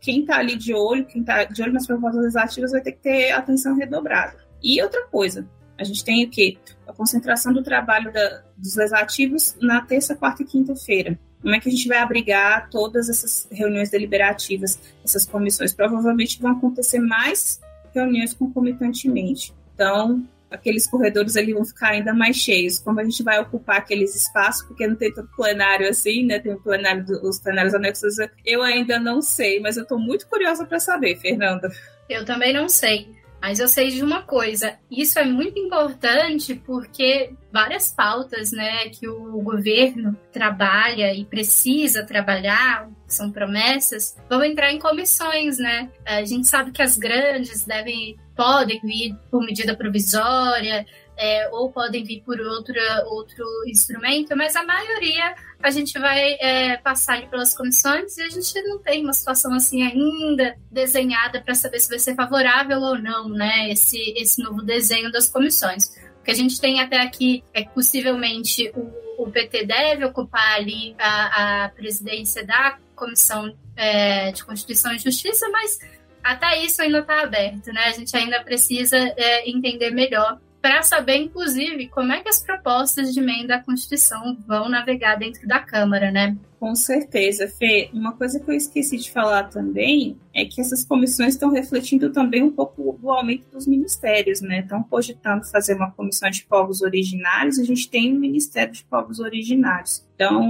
[0.00, 3.02] quem está ali de olho, quem está de olho nas propostas legislativas vai ter que
[3.02, 4.36] ter atenção redobrada.
[4.62, 5.48] E outra coisa,
[5.82, 6.56] a gente tem o quê?
[6.86, 11.18] A concentração do trabalho da, dos legislativos na terça, quarta e quinta-feira.
[11.40, 15.74] Como é que a gente vai abrigar todas essas reuniões deliberativas, essas comissões?
[15.74, 17.60] Provavelmente vão acontecer mais
[17.92, 19.52] reuniões concomitantemente.
[19.74, 22.78] Então, aqueles corredores ali vão ficar ainda mais cheios.
[22.78, 26.38] Como a gente vai ocupar aqueles espaços, porque não tem tanto plenário assim, né?
[26.38, 30.64] Tem o plenário, os plenários anexos, eu ainda não sei, mas eu estou muito curiosa
[30.64, 31.70] para saber, Fernanda.
[32.08, 33.08] Eu também não sei.
[33.42, 39.08] Mas eu sei de uma coisa, isso é muito importante porque várias pautas né, que
[39.08, 45.90] o governo trabalha e precisa trabalhar, são promessas, vão entrar em comissões, né?
[46.06, 52.04] A gente sabe que as grandes devem, podem vir por medida provisória, é, ou podem
[52.04, 52.74] vir por outro
[53.06, 58.60] outro instrumento, mas a maioria a gente vai é, passar pelas comissões e a gente
[58.62, 63.28] não tem uma situação assim ainda desenhada para saber se vai ser favorável ou não,
[63.28, 63.70] né?
[63.70, 65.84] Esse, esse novo desenho das comissões.
[66.20, 70.56] O que a gente tem até aqui é que possivelmente o, o PT deve ocupar
[70.56, 75.78] ali a, a presidência da Comissão é, de Constituição e Justiça, mas
[76.22, 77.84] até isso ainda está aberto, né?
[77.86, 83.12] A gente ainda precisa é, entender melhor para saber, inclusive, como é que as propostas
[83.12, 86.36] de emenda à Constituição vão navegar dentro da Câmara, né?
[86.60, 87.90] Com certeza, Fê.
[87.92, 92.44] Uma coisa que eu esqueci de falar também é que essas comissões estão refletindo também
[92.44, 94.60] um pouco o aumento dos ministérios, né?
[94.60, 99.18] Estão cogitando fazer uma comissão de povos originários, a gente tem um Ministério de Povos
[99.18, 100.06] Originários.
[100.14, 100.48] Então,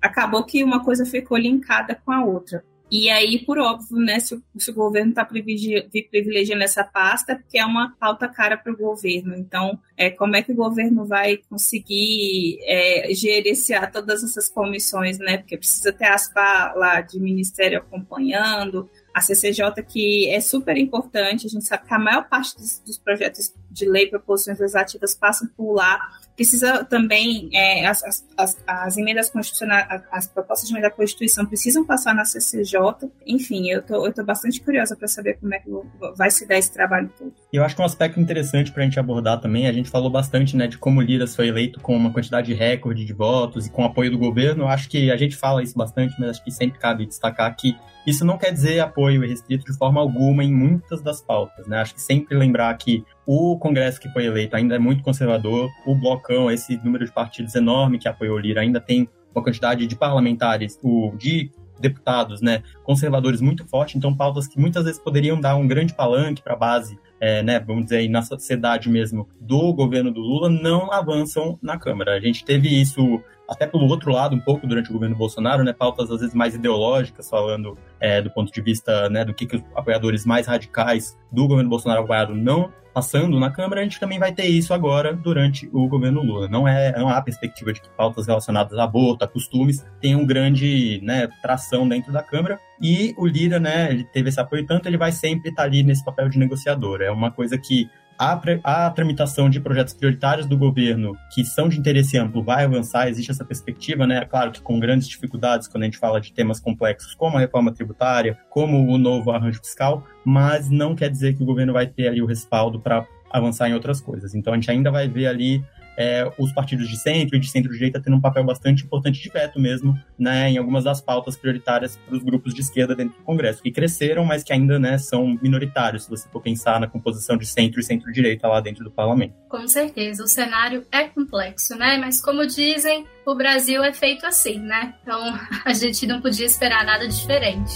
[0.00, 2.64] acabou que uma coisa ficou linkada com a outra.
[2.90, 7.58] E aí, por óbvio, né, se se o governo está privilegiando essa pasta, é porque
[7.58, 9.34] é uma pauta cara para o governo.
[9.36, 15.38] Então, é, como é que o governo vai conseguir é, gerenciar todas essas comissões, né?
[15.38, 21.50] Porque precisa ter as lá de ministério acompanhando, a CCJ, que é super importante, a
[21.50, 25.74] gente sabe que a maior parte dos, dos projetos de lei, proposições legislativas passam por
[25.74, 26.00] lá.
[26.34, 31.84] Precisa também, é, as, as, as, emendas constitucionais, as propostas de emenda da Constituição precisam
[31.84, 32.78] passar na CCJ.
[33.26, 35.68] Enfim, eu tô, tô bastante curiosa para saber como é que
[36.16, 37.32] vai se dar esse trabalho todo.
[37.52, 40.56] Eu acho que um aspecto interessante para a gente abordar também, a gente falou bastante
[40.56, 44.10] né, de como Lira foi eleito com uma quantidade recorde de votos e com apoio
[44.10, 44.64] do governo.
[44.64, 47.76] Eu acho que a gente fala isso bastante, mas acho que sempre cabe destacar que
[48.06, 51.78] isso não quer dizer apoio restrito de forma alguma em muitas das pautas, né?
[51.78, 55.94] Acho que sempre lembrar que o Congresso que foi eleito ainda é muito conservador, o
[55.94, 59.94] blocão, esse número de partidos enorme que apoiou o Lira, ainda tem uma quantidade de
[59.94, 65.56] parlamentares, o, de deputados, né, conservadores muito forte, então pautas que muitas vezes poderiam dar
[65.56, 69.74] um grande palanque para a base, é, né, vamos dizer aí, na sociedade mesmo do
[69.74, 72.14] governo do Lula, não avançam na Câmara.
[72.14, 75.72] A gente teve isso até pelo outro lado um pouco durante o governo Bolsonaro, né,
[75.72, 79.56] pautas às vezes mais ideológicas, falando é, do ponto de vista né, do que, que
[79.56, 84.18] os apoiadores mais radicais do governo Bolsonaro apoiaram não passando na Câmara, a gente também
[84.18, 86.48] vai ter isso agora durante o governo Lula.
[86.48, 91.00] Não, é, não há perspectiva de que pautas relacionadas a aborto, a costumes, tenham grande
[91.02, 92.58] né, tração dentro da Câmara.
[92.82, 96.04] E o Lira, né, ele teve esse apoio tanto, ele vai sempre estar ali nesse
[96.04, 97.00] papel de negociador.
[97.00, 101.78] É uma coisa que a, a tramitação de projetos prioritários do governo que são de
[101.78, 104.24] interesse amplo vai avançar, existe essa perspectiva, né?
[104.24, 107.72] Claro que com grandes dificuldades quando a gente fala de temas complexos como a reforma
[107.72, 112.08] tributária, como o novo arranjo fiscal, mas não quer dizer que o governo vai ter
[112.08, 114.34] ali o respaldo para avançar em outras coisas.
[114.34, 115.62] Então a gente ainda vai ver ali
[115.98, 119.58] é, os partidos de centro e de centro-direita tendo um papel bastante importante de veto
[119.58, 123.60] mesmo, né, em algumas das pautas prioritárias para os grupos de esquerda dentro do Congresso,
[123.60, 127.44] que cresceram, mas que ainda né, são minoritários, se você for pensar na composição de
[127.44, 129.34] centro e centro-direita lá dentro do parlamento.
[129.48, 131.96] Com certeza, o cenário é complexo, né?
[131.98, 134.94] Mas como dizem, o Brasil é feito assim, né?
[135.02, 135.20] Então
[135.66, 137.74] a gente não podia esperar nada diferente.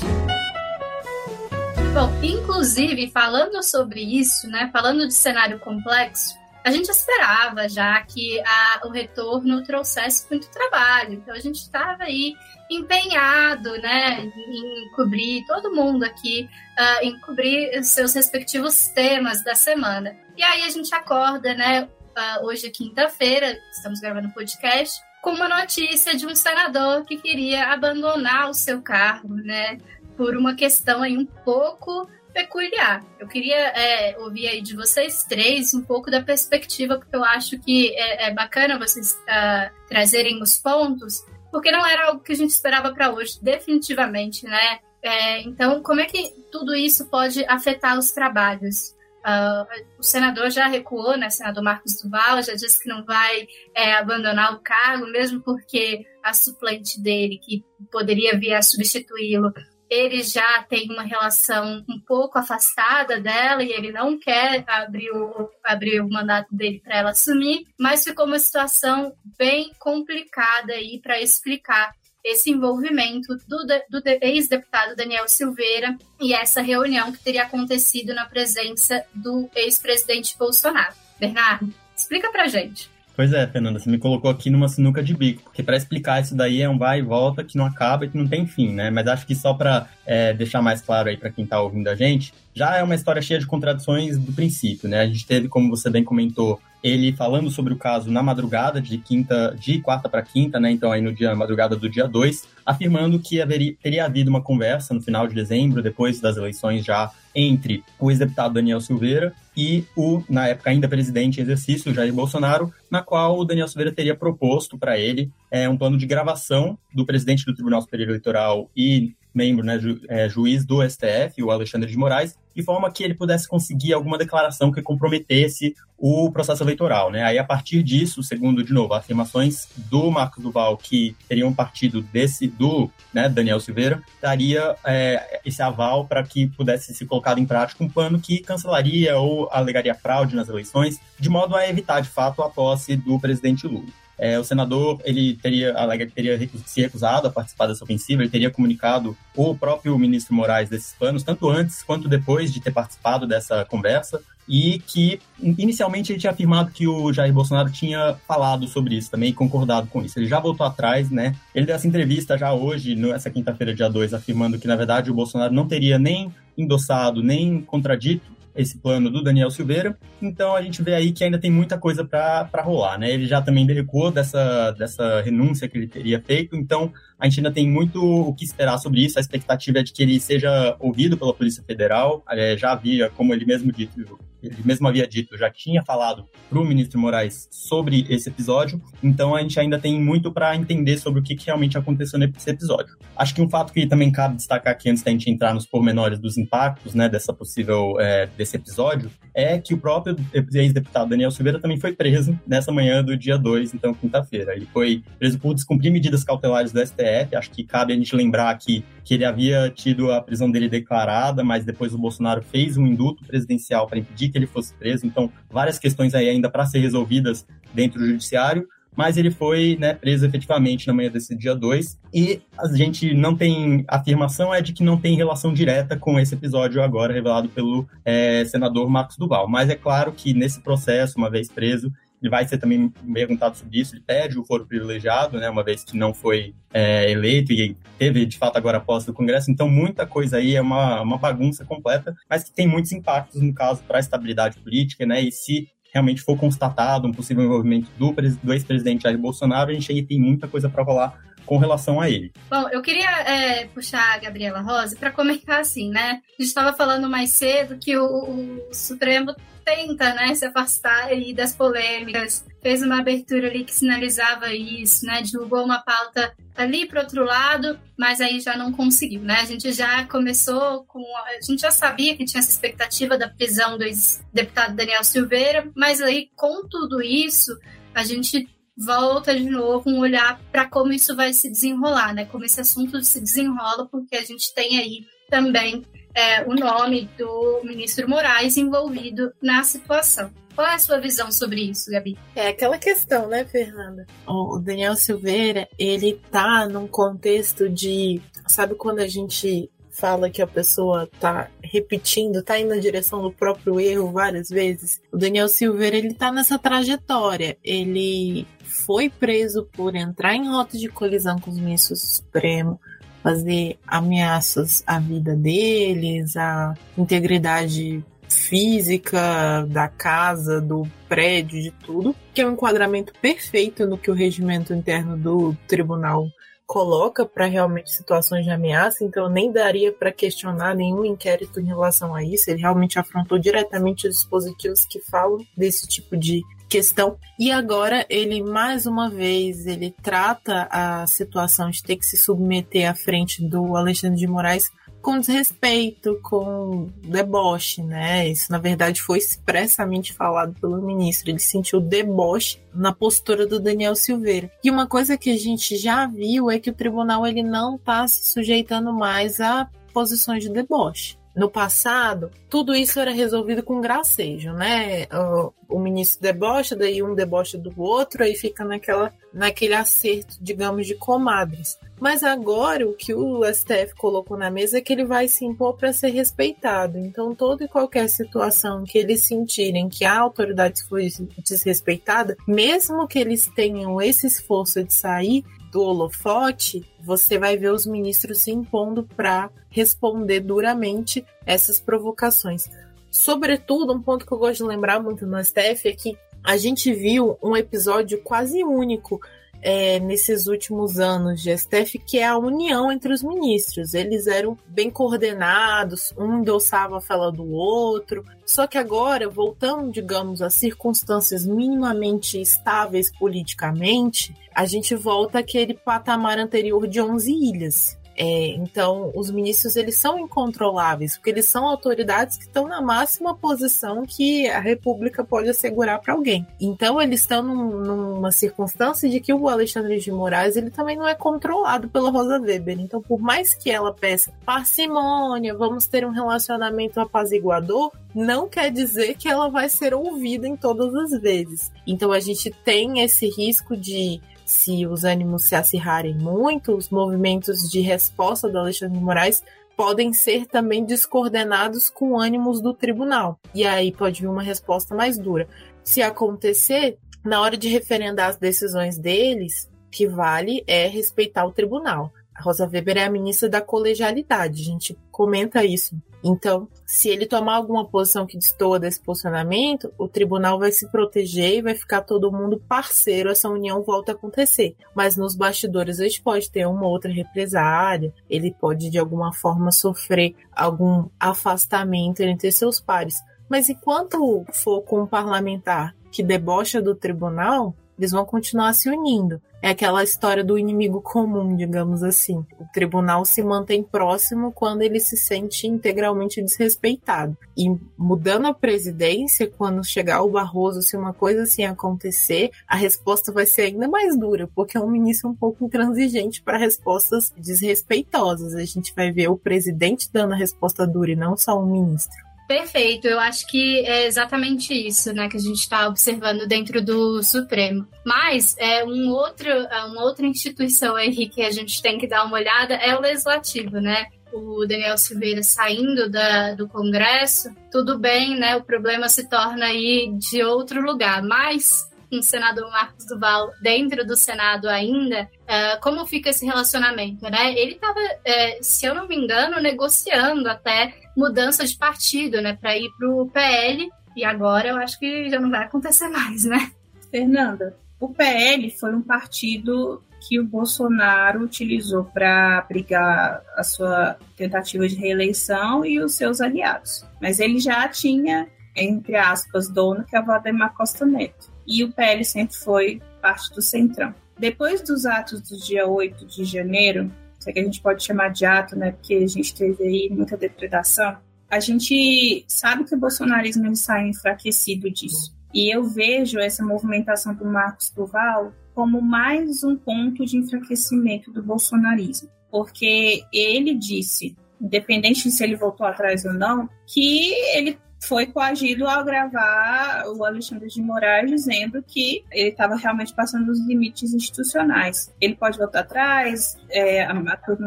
[1.93, 8.40] Bom, inclusive, falando sobre isso, né, falando de cenário complexo, a gente esperava já que
[8.40, 11.14] a, o retorno trouxesse muito trabalho.
[11.14, 12.35] Então a gente estava aí
[12.70, 16.48] empenhado, né, em cobrir todo mundo aqui,
[16.79, 20.16] uh, em cobrir seus respectivos temas da semana.
[20.37, 25.33] E aí a gente acorda, né, uh, hoje é quinta-feira, estamos gravando o podcast, com
[25.33, 29.79] uma notícia de um senador que queria abandonar o seu cargo, né,
[30.16, 33.05] por uma questão aí um pouco peculiar.
[33.18, 37.59] Eu queria é, ouvir aí de vocês três um pouco da perspectiva, porque eu acho
[37.59, 42.37] que é, é bacana vocês uh, trazerem os pontos, porque não era algo que a
[42.37, 44.81] gente esperava para hoje, definitivamente, né?
[45.03, 48.95] É, então, como é que tudo isso pode afetar os trabalhos?
[49.23, 51.31] Uh, o senador já recuou, né?
[51.31, 56.33] Senador Marcos Duval já disse que não vai é, abandonar o cargo, mesmo porque a
[56.35, 59.53] suplente dele, que poderia vir a substituí-lo,
[59.92, 65.50] ele já tem uma relação um pouco afastada dela e ele não quer abrir o,
[65.62, 71.20] abrir o mandato dele para ela assumir, mas ficou uma situação bem complicada aí para
[71.20, 78.24] explicar esse envolvimento do, do ex-deputado Daniel Silveira e essa reunião que teria acontecido na
[78.24, 80.94] presença do ex-presidente Bolsonaro.
[81.20, 82.90] Bernardo, explica pra gente.
[83.14, 86.35] Pois é, Fernanda, você me colocou aqui numa sinuca de bico, porque para explicar isso
[86.35, 88.90] daí é um vai e volta que não acaba e que não tem fim, né?
[88.90, 91.94] Mas acho que só para é, deixar mais claro aí para quem está ouvindo a
[91.94, 95.01] gente, já é uma história cheia de contradições do princípio, né?
[95.01, 98.99] A gente teve, como você bem comentou, ele falando sobre o caso na madrugada de
[98.99, 100.71] quinta, de quarta para quinta, né?
[100.71, 104.92] Então aí no dia madrugada do dia 2, afirmando que haveria, teria havido uma conversa
[104.92, 110.23] no final de dezembro, depois das eleições já entre o ex-deputado Daniel Silveira e o,
[110.29, 114.79] na época ainda presidente em exercício, Jair Bolsonaro, na qual o Daniel Silveira teria proposto
[114.79, 119.64] para ele é, um plano de gravação do presidente do Tribunal Superior Eleitoral e membro,
[119.64, 123.49] né, ju, é, juiz do STF, o Alexandre de Moraes, de forma que ele pudesse
[123.49, 127.23] conseguir alguma declaração que comprometesse o processo eleitoral, né?
[127.23, 132.49] Aí a partir disso, segundo de novo afirmações do Marcos Duval que teriam partido desse
[132.49, 137.85] do né, Daniel Silveira, daria é, esse aval para que pudesse ser colocado em prática
[137.85, 142.42] um plano que cancelaria ou alegaria fraude nas eleições, de modo a evitar de fato
[142.42, 144.02] a posse do presidente Lula.
[144.23, 145.75] É, o senador ele teria,
[146.15, 150.95] teria se recusado a participar dessa ofensiva, ele teria comunicado o próprio ministro Moraes desses
[150.97, 156.31] planos, tanto antes quanto depois de ter participado dessa conversa, e que inicialmente ele tinha
[156.31, 160.21] afirmado que o Jair Bolsonaro tinha falado sobre isso também e concordado com isso.
[160.21, 161.35] Ele já voltou atrás, né?
[161.53, 165.15] Ele deu essa entrevista já hoje, nessa quinta-feira, dia 2, afirmando que, na verdade, o
[165.15, 169.97] Bolsonaro não teria nem endossado, nem contradito esse plano do Daniel Silveira.
[170.21, 173.11] Então a gente vê aí que ainda tem muita coisa para rolar, né?
[173.11, 177.53] Ele já também recuou dessa, dessa renúncia que ele teria feito, então a gente ainda
[177.53, 179.19] tem muito o que esperar sobre isso.
[179.19, 182.25] A expectativa é de que ele seja ouvido pela Polícia Federal.
[182.29, 186.59] É, já havia, como ele mesmo dito, ele mesmo havia dito, já tinha falado para
[186.59, 188.81] o ministro Moraes sobre esse episódio.
[189.02, 192.50] Então a gente ainda tem muito para entender sobre o que, que, realmente aconteceu nesse
[192.50, 192.96] episódio.
[193.16, 196.18] Acho que um fato que também cabe destacar aqui antes da gente entrar nos pormenores
[196.18, 200.16] dos impactos, né, dessa possível é, desse episódio, é que o próprio
[200.52, 204.55] ex-deputado Daniel Silveira também foi preso nessa manhã do dia 2, então quinta-feira.
[204.55, 207.35] Ele foi preso por descumprir medidas cautelares do STF.
[207.35, 211.43] Acho que cabe a gente lembrar aqui que ele havia tido a prisão dele declarada,
[211.43, 215.07] mas depois o Bolsonaro fez um induto presidencial para impedir que ele fosse preso.
[215.07, 219.95] Então, várias questões aí ainda para ser resolvidas dentro do judiciário mas ele foi né,
[219.95, 221.99] preso efetivamente na manhã desse dia 2.
[222.12, 223.85] E a gente não tem.
[223.88, 227.87] A afirmação é de que não tem relação direta com esse episódio agora revelado pelo
[228.05, 229.49] é, senador Marcos Duval.
[229.49, 231.91] Mas é claro que nesse processo, uma vez preso,
[232.23, 235.83] ele vai ser também perguntado sobre isso, ele pede o foro privilegiado, né, uma vez
[235.83, 239.69] que não foi é, eleito e teve, de fato, agora a posse do Congresso, então
[239.69, 243.83] muita coisa aí é uma, uma bagunça completa, mas que tem muitos impactos, no caso,
[243.83, 248.53] para a estabilidade política, né, e se realmente for constatado um possível envolvimento do, do
[248.53, 252.33] ex-presidente Jair Bolsonaro, a gente aí tem muita coisa para rolar com relação a ele.
[252.50, 256.20] Bom, eu queria é, puxar a Gabriela Rosa para comentar assim, né?
[256.38, 261.33] A gente estava falando mais cedo que o, o Supremo tenta, né, se afastar aí
[261.33, 267.01] das polêmicas, fez uma abertura ali que sinalizava isso, né, divulgou uma pauta ali para
[267.01, 269.40] outro lado, mas aí já não conseguiu, né?
[269.40, 273.78] A gente já começou com, a gente já sabia que tinha essa expectativa da prisão
[273.78, 277.57] do ex-deputado Daniel Silveira, mas aí com tudo isso
[277.95, 282.25] a gente volta de novo um olhar para como isso vai se desenrolar, né?
[282.27, 285.83] Como esse assunto se desenrola, porque a gente tem aí também
[286.14, 290.31] é, o nome do ministro Moraes envolvido na situação.
[290.55, 292.18] Qual é a sua visão sobre isso, Gabi?
[292.37, 294.07] É aquela questão, né, Fernanda?
[294.27, 298.20] O Daniel Silveira, ele tá num contexto de.
[298.47, 303.30] Sabe quando a gente fala que a pessoa tá repetindo, tá indo na direção do
[303.30, 305.01] próprio erro várias vezes?
[305.12, 307.57] O Daniel Silveira, ele tá nessa trajetória.
[307.62, 312.80] Ele foi preso por entrar em rota de colisão com os ministros Supremo,
[313.22, 322.40] fazer ameaças à vida deles, à integridade física da casa, do prédio, de tudo, que
[322.40, 326.26] é um enquadramento perfeito no que o regimento interno do tribunal
[326.73, 332.14] coloca para realmente situações de ameaça, então nem daria para questionar nenhum inquérito em relação
[332.14, 332.51] a isso.
[332.51, 337.18] Ele realmente afrontou diretamente os dispositivos que falam desse tipo de questão.
[337.39, 342.91] E agora ele mais uma vez ele trata a situação de ter que se submeter
[342.91, 344.70] à frente do Alexandre de Moraes
[345.03, 348.28] com desrespeito, com deboche, né?
[348.28, 351.30] Isso na verdade foi expressamente falado pelo ministro.
[351.30, 354.50] Ele sentiu deboche na postura do Daniel Silveira.
[354.62, 358.07] E uma coisa que a gente já viu é que o tribunal ele não está
[358.07, 364.53] se sujeitando mais a posições de deboche no passado, tudo isso era resolvido com gracejo,
[364.53, 365.07] né?
[365.07, 370.87] O, o, ministro debocha, daí um debocha do outro, aí fica naquela, naquele acerto, digamos,
[370.87, 371.78] de comadres.
[371.99, 375.76] Mas agora o que o STF colocou na mesa é que ele vai se impor
[375.76, 376.99] para ser respeitado.
[376.99, 381.09] Então, toda e qualquer situação que eles sentirem que a autoridade foi
[381.39, 387.87] desrespeitada, mesmo que eles tenham esse esforço de sair, do holofote, você vai ver os
[387.87, 392.68] ministros se impondo para responder duramente essas provocações.
[393.11, 396.93] Sobretudo, um ponto que eu gosto de lembrar muito no STF é que a gente
[396.93, 399.18] viu um episódio quase único
[399.63, 403.95] é, nesses últimos anos de STF, que é a união entre os ministros.
[403.95, 408.25] Eles eram bem coordenados, um endossava a fala do outro.
[408.45, 416.39] Só que agora, voltando, digamos, a circunstâncias minimamente estáveis politicamente, a gente volta àquele patamar
[416.39, 418.01] anterior de 11 ilhas.
[418.25, 423.35] É, então, os ministros eles são incontroláveis, porque eles são autoridades que estão na máxima
[423.35, 426.47] posição que a República pode assegurar para alguém.
[426.61, 431.09] Então, eles estão num, numa circunstância de que o Alexandre de Moraes ele também não
[431.09, 432.79] é controlado pela Rosa Weber.
[432.79, 439.16] Então, por mais que ela peça parcimônia, vamos ter um relacionamento apaziguador, não quer dizer
[439.16, 441.73] que ela vai ser ouvida em todas as vezes.
[441.85, 444.20] Então, a gente tem esse risco de
[444.53, 449.42] se os ânimos se acirrarem muito, os movimentos de resposta do Alexandre de Moraes
[449.74, 453.40] podem ser também descoordenados com ânimos do tribunal.
[453.55, 455.48] E aí pode vir uma resposta mais dura.
[455.82, 461.53] Se acontecer, na hora de referendar as decisões deles, o que vale é respeitar o
[461.53, 462.12] tribunal.
[462.43, 467.57] Rosa Weber é a ministra da colegialidade, a gente comenta isso então, se ele tomar
[467.57, 472.30] alguma posição que destoa desse posicionamento, o tribunal vai se proteger e vai ficar todo
[472.30, 474.76] mundo parceiro, essa união volta a acontecer.
[474.95, 479.72] Mas nos bastidores a gente pode ter uma outra represária, ele pode de alguma forma
[479.72, 483.16] sofrer algum afastamento entre seus pares.
[483.49, 489.40] Mas enquanto for com um parlamentar que debocha do tribunal, eles vão continuar se unindo.
[489.62, 492.45] É aquela história do inimigo comum, digamos assim.
[492.59, 497.36] O tribunal se mantém próximo quando ele se sente integralmente desrespeitado.
[497.57, 503.30] E mudando a presidência, quando chegar o Barroso, se uma coisa assim acontecer, a resposta
[503.30, 508.57] vai ser ainda mais dura, porque é um ministro um pouco intransigente para respostas desrespeitosas.
[508.57, 512.32] A gente vai ver o presidente dando a resposta dura e não só um ministro.
[512.53, 517.22] Perfeito, eu acho que é exatamente isso, né, que a gente está observando dentro do
[517.22, 517.88] Supremo.
[518.05, 522.24] Mas é um outro, é uma outra instituição aí que a gente tem que dar
[522.24, 524.05] uma olhada é o Legislativo, né?
[524.30, 528.55] O Daniel Silveira saindo da, do Congresso, tudo bem, né?
[528.55, 534.07] O problema se torna aí de outro lugar, mas com o senador Marcos Duval dentro
[534.07, 537.55] do Senado ainda, uh, como fica esse relacionamento, né?
[537.55, 542.57] Ele estava, uh, é, se eu não me engano, negociando até mudança de partido, né,
[542.59, 546.45] para ir para o PL, e agora eu acho que já não vai acontecer mais,
[546.45, 546.71] né?
[547.11, 554.87] Fernanda, o PL foi um partido que o Bolsonaro utilizou para brigar a sua tentativa
[554.89, 557.05] de reeleição e os seus aliados.
[557.21, 558.47] Mas ele já tinha,
[558.77, 563.53] entre aspas, dono, que é o Valdemar Costa Neto e o PL sempre foi parte
[563.55, 564.15] do Centrão.
[564.39, 568.28] Depois dos atos do dia 8 de janeiro, isso é que a gente pode chamar
[568.28, 571.16] de ato, né, porque a gente teve aí muita depredação,
[571.51, 575.36] a gente sabe que o bolsonarismo ele sai enfraquecido disso.
[575.53, 581.43] E eu vejo essa movimentação do Marcos Duval como mais um ponto de enfraquecimento do
[581.43, 588.26] bolsonarismo, porque ele disse, independente de se ele voltou atrás ou não, que ele foi
[588.26, 594.12] coagido ao gravar o Alexandre de Moraes dizendo que ele estava realmente passando os limites
[594.12, 595.12] institucionais.
[595.20, 597.07] Ele pode voltar atrás, é,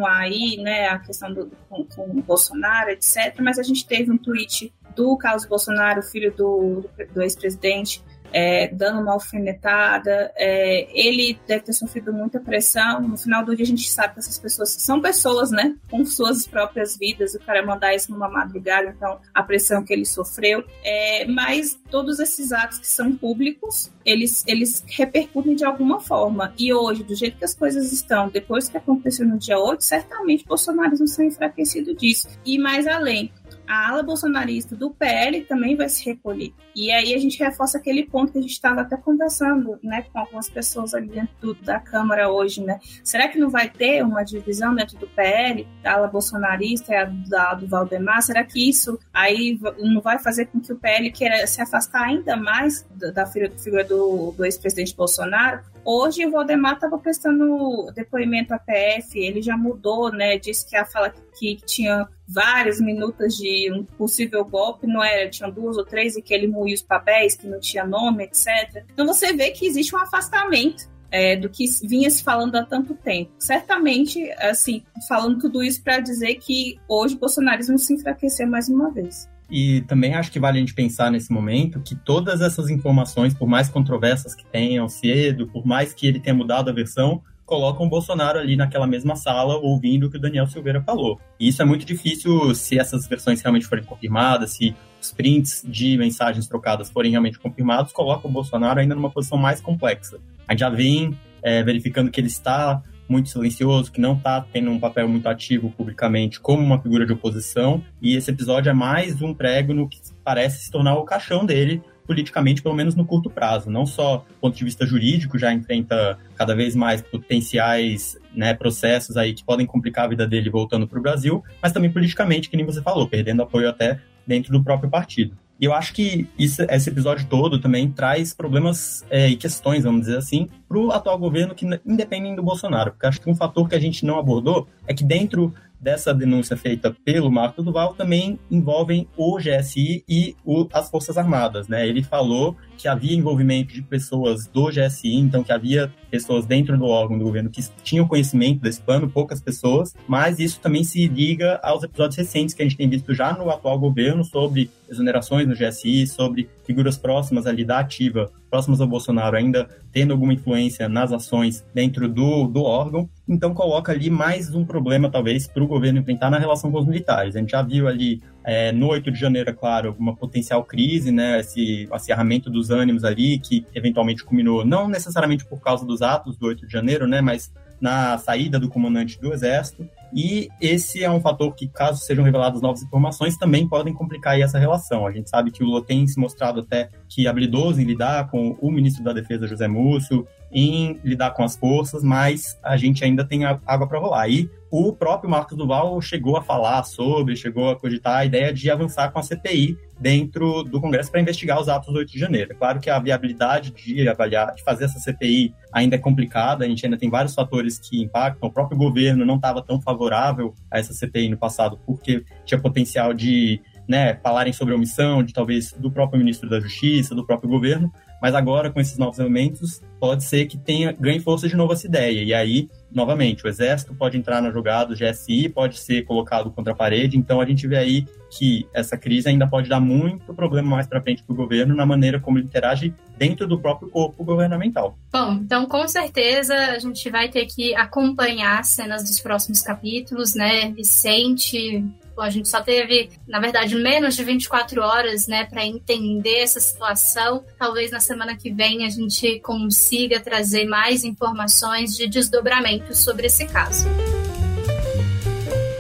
[0.08, 3.40] aí né, a questão do, com, com o Bolsonaro, etc.
[3.40, 6.84] Mas a gente teve um tweet do Carlos Bolsonaro, filho do,
[7.14, 8.04] do ex-presidente,
[8.36, 10.30] é, dando uma alfinetada.
[10.36, 13.00] É, ele deve ter sofrido muita pressão.
[13.00, 15.74] No final do dia, a gente sabe que essas pessoas são pessoas, né?
[15.90, 17.34] Com suas próprias vidas.
[17.34, 20.66] O cara mandar isso numa madrugada, então a pressão que ele sofreu.
[20.84, 26.54] É, mas todos esses atos que são públicos, eles, eles repercutem de alguma forma.
[26.60, 30.44] E hoje, do jeito que as coisas estão, depois que aconteceu no dia 8, certamente
[30.46, 32.28] Bolsonaro não está enfraquecido disso.
[32.46, 33.32] E mais além,
[33.68, 36.54] a ala bolsonarista do PL também vai se recolher.
[36.76, 40.20] E aí a gente reforça aquele ponto que a gente estava até conversando né, com
[40.20, 42.62] algumas pessoas ali dentro da Câmara hoje.
[42.62, 42.80] Né?
[43.04, 47.06] Será que não vai ter uma divisão dentro do PL, da ala bolsonarista e a
[47.06, 48.22] da, do Valdemar?
[48.22, 52.36] Será que isso aí não vai fazer com que o PL queira se afastar ainda
[52.36, 55.75] mais da, da figura do, do ex-presidente Bolsonaro?
[55.88, 60.36] Hoje o Valdemar estava prestando depoimento à PF, ele já mudou, né?
[60.36, 65.48] Disse que a fala que, tinha várias minutas de um possível golpe, não era, tinha
[65.48, 68.84] duas ou três e que ele moía os papéis, que não tinha nome, etc.
[68.92, 72.96] Então você vê que existe um afastamento é, do que vinha se falando há tanto
[72.96, 73.32] tempo.
[73.38, 78.90] Certamente, assim, falando tudo isso para dizer que hoje o bolsonarismo se enfraqueceu mais uma
[78.90, 79.30] vez.
[79.50, 83.48] E também acho que vale a gente pensar nesse momento que todas essas informações, por
[83.48, 87.90] mais controversas que tenham sido, por mais que ele tenha mudado a versão, colocam o
[87.90, 91.20] Bolsonaro ali naquela mesma sala ouvindo o que o Daniel Silveira falou.
[91.40, 95.96] E isso é muito difícil se essas versões realmente forem confirmadas, se os prints de
[95.98, 100.18] mensagens trocadas forem realmente confirmados, coloca o Bolsonaro ainda numa posição mais complexa.
[100.48, 104.72] A gente já vem é, verificando que ele está muito silencioso, que não está tendo
[104.72, 109.22] um papel muito ativo publicamente como uma figura de oposição, e esse episódio é mais
[109.22, 113.30] um prego no que parece se tornar o caixão dele politicamente, pelo menos no curto
[113.30, 113.70] prazo.
[113.70, 119.18] Não só do ponto de vista jurídico, já enfrenta cada vez mais potenciais né, processos
[119.18, 122.58] aí que podem complicar a vida dele voltando para o Brasil, mas também politicamente, que
[122.58, 125.36] nem você falou, perdendo apoio até dentro do próprio partido.
[125.60, 130.02] E eu acho que isso, esse episódio todo também traz problemas é, e questões, vamos
[130.02, 132.92] dizer assim, para o atual governo que independem do Bolsonaro.
[132.92, 136.58] Porque acho que um fator que a gente não abordou é que dentro dessa denúncia
[136.58, 141.88] feita pelo Marco Duval também envolvem o GSI e o, as Forças Armadas, né?
[141.88, 146.86] Ele falou que havia envolvimento de pessoas do GSI, então que havia pessoas dentro do
[146.86, 151.60] órgão do governo que tinham conhecimento desse plano, poucas pessoas, mas isso também se liga
[151.62, 155.54] aos episódios recentes que a gente tem visto já no atual governo sobre exonerações no
[155.54, 161.12] GSI, sobre figuras próximas ali da ativa, próximas ao Bolsonaro, ainda tendo alguma influência nas
[161.12, 163.10] ações dentro do, do órgão.
[163.28, 166.86] Então coloca ali mais um problema, talvez, para o governo enfrentar na relação com os
[166.86, 167.36] militares.
[167.36, 171.12] A gente já viu ali é, no 8 de janeiro, é claro, uma potencial crise,
[171.12, 176.38] né, esse acirramento dos ânimos ali, que eventualmente culminou, não necessariamente por causa dos atos
[176.38, 179.88] do 8 de janeiro, né, mas na saída do comandante do Exército.
[180.14, 184.58] E esse é um fator que, caso sejam reveladas novas informações, também podem complicar essa
[184.58, 185.06] relação.
[185.06, 188.58] A gente sabe que o Lula tem se mostrado até que habilidoso em lidar com
[188.62, 190.26] o ministro da Defesa, José Múcio,
[190.56, 194.30] em lidar com as forças, mas a gente ainda tem água para rolar.
[194.30, 198.72] E o próprio Marcos Duval chegou a falar sobre, chegou a cogitar a ideia de
[198.72, 202.54] avançar com a CPI dentro do Congresso para investigar os atos do 8 de janeiro.
[202.54, 206.68] É claro que a viabilidade de avaliar, de fazer essa CPI ainda é complicada, a
[206.70, 208.48] gente ainda tem vários fatores que impactam.
[208.48, 213.14] O próprio governo não estava tão favorável a essa CPI no passado porque tinha potencial
[213.14, 217.92] de né, falarem sobre omissão, de talvez do próprio ministro da Justiça, do próprio governo,
[218.26, 221.86] mas agora com esses novos elementos pode ser que tenha ganhe força de novo essa
[221.86, 222.24] ideia.
[222.24, 226.74] E aí, novamente, o exército pode entrar na jogada, o GSI pode ser colocado contra
[226.74, 227.20] a parede.
[227.20, 231.04] Então a gente vê aí que essa crise ainda pode dar muito problema mais para
[231.04, 234.98] frente para o governo na maneira como ele interage dentro do próprio corpo governamental.
[235.14, 240.34] Bom, então com certeza a gente vai ter que acompanhar as cenas dos próximos capítulos,
[240.34, 240.72] né?
[240.72, 241.86] Vicente
[242.22, 247.44] a gente só teve, na verdade, menos de 24 horas, né, para entender essa situação.
[247.58, 253.46] Talvez na semana que vem a gente consiga trazer mais informações de desdobramento sobre esse
[253.46, 253.86] caso.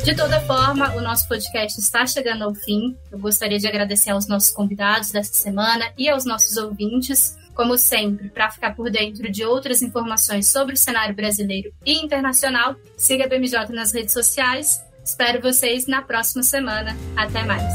[0.03, 2.95] De toda forma, o nosso podcast está chegando ao fim.
[3.11, 7.36] Eu gostaria de agradecer aos nossos convidados dessa semana e aos nossos ouvintes.
[7.55, 12.75] Como sempre, para ficar por dentro de outras informações sobre o cenário brasileiro e internacional,
[12.95, 16.97] siga a BMJ nas redes sociais Espero vocês na próxima semana.
[17.15, 17.71] Até mais.